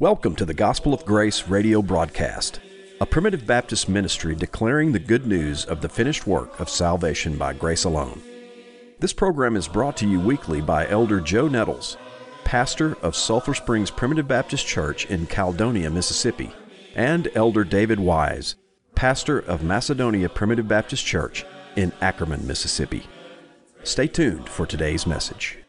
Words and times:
Welcome 0.00 0.34
to 0.36 0.46
the 0.46 0.54
Gospel 0.54 0.94
of 0.94 1.04
Grace 1.04 1.46
radio 1.46 1.82
broadcast, 1.82 2.58
a 3.02 3.04
primitive 3.04 3.46
Baptist 3.46 3.86
ministry 3.86 4.34
declaring 4.34 4.92
the 4.92 4.98
good 4.98 5.26
news 5.26 5.66
of 5.66 5.82
the 5.82 5.90
finished 5.90 6.26
work 6.26 6.58
of 6.58 6.70
salvation 6.70 7.36
by 7.36 7.52
grace 7.52 7.84
alone. 7.84 8.22
This 8.98 9.12
program 9.12 9.56
is 9.56 9.68
brought 9.68 9.98
to 9.98 10.08
you 10.08 10.18
weekly 10.18 10.62
by 10.62 10.88
Elder 10.88 11.20
Joe 11.20 11.48
Nettles, 11.48 11.98
pastor 12.44 12.96
of 13.02 13.14
Sulphur 13.14 13.52
Springs 13.52 13.90
Primitive 13.90 14.26
Baptist 14.26 14.66
Church 14.66 15.04
in 15.10 15.26
Caledonia, 15.26 15.90
Mississippi, 15.90 16.50
and 16.94 17.28
Elder 17.34 17.62
David 17.62 18.00
Wise, 18.00 18.54
pastor 18.94 19.40
of 19.40 19.62
Macedonia 19.62 20.30
Primitive 20.30 20.66
Baptist 20.66 21.04
Church 21.04 21.44
in 21.76 21.92
Ackerman, 22.00 22.46
Mississippi. 22.46 23.02
Stay 23.82 24.06
tuned 24.06 24.48
for 24.48 24.64
today's 24.64 25.06
message. 25.06 25.59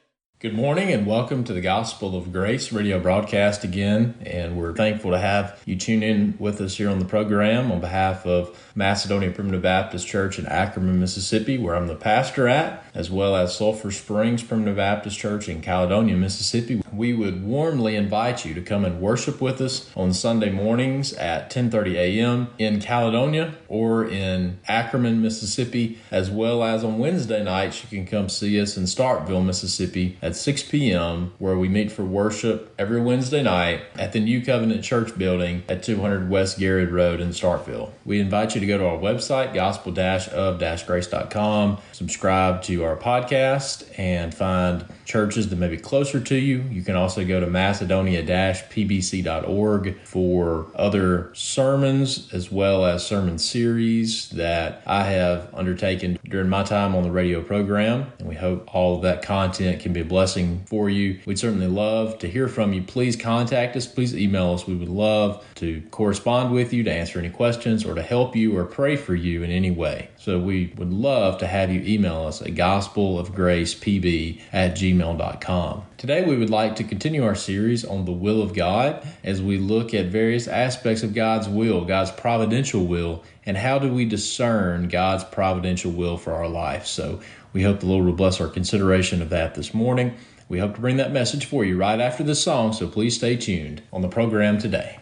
Good 0.41 0.55
morning 0.55 0.91
and 0.91 1.05
welcome 1.05 1.43
to 1.43 1.53
the 1.53 1.61
Gospel 1.61 2.17
of 2.17 2.33
Grace 2.33 2.71
radio 2.71 2.99
broadcast 2.99 3.63
again. 3.63 4.15
And 4.25 4.57
we're 4.57 4.73
thankful 4.73 5.11
to 5.11 5.19
have 5.19 5.61
you 5.67 5.75
tune 5.75 6.01
in 6.01 6.33
with 6.39 6.59
us 6.61 6.77
here 6.77 6.89
on 6.89 6.97
the 6.97 7.05
program 7.05 7.71
on 7.71 7.79
behalf 7.79 8.25
of 8.25 8.57
Macedonia 8.73 9.29
Primitive 9.29 9.61
Baptist 9.61 10.07
Church 10.07 10.39
in 10.39 10.47
Ackerman, 10.47 10.99
Mississippi, 10.99 11.59
where 11.59 11.75
I'm 11.75 11.85
the 11.85 11.95
pastor 11.95 12.47
at, 12.47 12.83
as 12.95 13.11
well 13.11 13.35
as 13.35 13.55
Sulphur 13.55 13.91
Springs 13.91 14.41
Primitive 14.41 14.77
Baptist 14.77 15.19
Church 15.19 15.47
in 15.47 15.61
Caledonia, 15.61 16.17
Mississippi. 16.17 16.81
We 16.91 17.13
would 17.13 17.45
warmly 17.45 17.95
invite 17.95 18.43
you 18.43 18.55
to 18.55 18.61
come 18.61 18.83
and 18.83 18.99
worship 18.99 19.41
with 19.41 19.61
us 19.61 19.91
on 19.95 20.11
Sunday 20.11 20.49
mornings 20.49 21.13
at 21.13 21.51
10:30 21.51 21.93
a.m. 21.93 22.47
in 22.57 22.81
Caledonia 22.81 23.53
or 23.67 24.05
in 24.05 24.59
Ackerman, 24.67 25.21
Mississippi, 25.21 25.99
as 26.09 26.31
well 26.31 26.63
as 26.63 26.83
on 26.83 26.97
Wednesday 26.97 27.43
nights 27.43 27.83
you 27.83 27.89
can 27.89 28.07
come 28.07 28.27
see 28.27 28.59
us 28.59 28.75
in 28.75 28.85
Starkville, 28.85 29.45
Mississippi 29.45 30.17
at 30.31 30.37
6 30.37 30.63
p.m., 30.63 31.33
where 31.39 31.57
we 31.57 31.67
meet 31.67 31.91
for 31.91 32.03
worship 32.05 32.73
every 32.79 33.01
Wednesday 33.01 33.43
night 33.43 33.81
at 33.95 34.13
the 34.13 34.19
New 34.21 34.41
Covenant 34.41 34.81
Church 34.81 35.17
building 35.17 35.63
at 35.67 35.83
200 35.83 36.29
West 36.29 36.57
Garrett 36.57 36.89
Road 36.89 37.19
in 37.19 37.29
Starkville. 37.29 37.91
We 38.05 38.21
invite 38.21 38.55
you 38.55 38.61
to 38.61 38.67
go 38.67 38.77
to 38.77 38.85
our 38.85 38.97
website, 38.97 39.53
gospel 39.53 39.91
of 39.91 40.87
grace.com, 40.87 41.79
subscribe 41.91 42.61
to 42.63 42.83
our 42.85 42.95
podcast, 42.95 43.83
and 43.99 44.33
find 44.33 44.85
churches 45.11 45.49
that 45.49 45.59
may 45.59 45.67
be 45.67 45.75
closer 45.75 46.21
to 46.21 46.35
you. 46.35 46.63
You 46.71 46.83
can 46.83 46.95
also 46.95 47.25
go 47.25 47.41
to 47.41 47.47
macedonia 47.47 48.23
pbc.org 48.23 49.99
for 50.05 50.67
other 50.73 51.31
sermons 51.33 52.33
as 52.33 52.49
well 52.49 52.85
as 52.85 53.05
sermon 53.05 53.37
series 53.37 54.29
that 54.29 54.81
I 54.85 55.03
have 55.03 55.53
undertaken 55.53 56.17
during 56.23 56.47
my 56.47 56.63
time 56.63 56.95
on 56.95 57.03
the 57.03 57.11
radio 57.11 57.41
program. 57.41 58.09
And 58.19 58.29
we 58.29 58.35
hope 58.35 58.73
all 58.73 58.95
of 58.95 59.01
that 59.01 59.21
content 59.21 59.81
can 59.81 59.91
be 59.91 59.99
a 59.99 60.05
blessing 60.05 60.63
for 60.65 60.89
you. 60.89 61.19
We'd 61.25 61.37
certainly 61.37 61.67
love 61.67 62.17
to 62.19 62.29
hear 62.29 62.47
from 62.47 62.71
you. 62.71 62.81
Please 62.81 63.17
contact 63.17 63.75
us. 63.75 63.85
Please 63.85 64.15
email 64.15 64.53
us. 64.53 64.65
We 64.65 64.75
would 64.75 64.87
love 64.87 65.43
to 65.55 65.81
correspond 65.91 66.53
with 66.53 66.71
you, 66.71 66.83
to 66.83 66.91
answer 66.91 67.19
any 67.19 67.29
questions, 67.29 67.83
or 67.83 67.95
to 67.95 68.01
help 68.01 68.33
you 68.33 68.57
or 68.57 68.63
pray 68.63 68.95
for 68.95 69.13
you 69.13 69.43
in 69.43 69.51
any 69.51 69.71
way. 69.71 70.07
So 70.21 70.37
we 70.37 70.71
would 70.77 70.93
love 70.93 71.39
to 71.39 71.47
have 71.47 71.71
you 71.71 71.81
email 71.81 72.27
us 72.27 72.43
at 72.43 72.49
gospelofgracepb 72.49 74.39
at 74.53 74.75
gmail.com. 74.75 75.83
Today 75.97 76.23
we 76.23 76.37
would 76.37 76.51
like 76.51 76.75
to 76.75 76.83
continue 76.83 77.23
our 77.23 77.33
series 77.33 77.83
on 77.83 78.05
the 78.05 78.11
will 78.11 78.43
of 78.43 78.53
God 78.53 79.03
as 79.23 79.41
we 79.41 79.57
look 79.57 79.95
at 79.95 80.05
various 80.11 80.47
aspects 80.47 81.01
of 81.01 81.15
God's 81.15 81.49
will, 81.49 81.85
God's 81.85 82.11
providential 82.11 82.85
will, 82.85 83.23
and 83.47 83.57
how 83.57 83.79
do 83.79 83.91
we 83.91 84.05
discern 84.05 84.89
God's 84.89 85.23
providential 85.23 85.91
will 85.91 86.17
for 86.17 86.33
our 86.33 86.47
life. 86.47 86.85
So 86.85 87.19
we 87.51 87.63
hope 87.63 87.79
the 87.79 87.87
Lord 87.87 88.05
will 88.05 88.13
bless 88.13 88.39
our 88.39 88.47
consideration 88.47 89.23
of 89.23 89.29
that 89.31 89.55
this 89.55 89.73
morning. 89.73 90.13
We 90.47 90.59
hope 90.59 90.75
to 90.75 90.81
bring 90.81 90.97
that 90.97 91.11
message 91.11 91.45
for 91.45 91.65
you 91.65 91.79
right 91.79 91.99
after 91.99 92.23
this 92.23 92.43
song, 92.43 92.73
so 92.73 92.87
please 92.87 93.15
stay 93.15 93.37
tuned 93.37 93.81
on 93.91 94.03
the 94.03 94.07
program 94.07 94.59
today. 94.59 95.00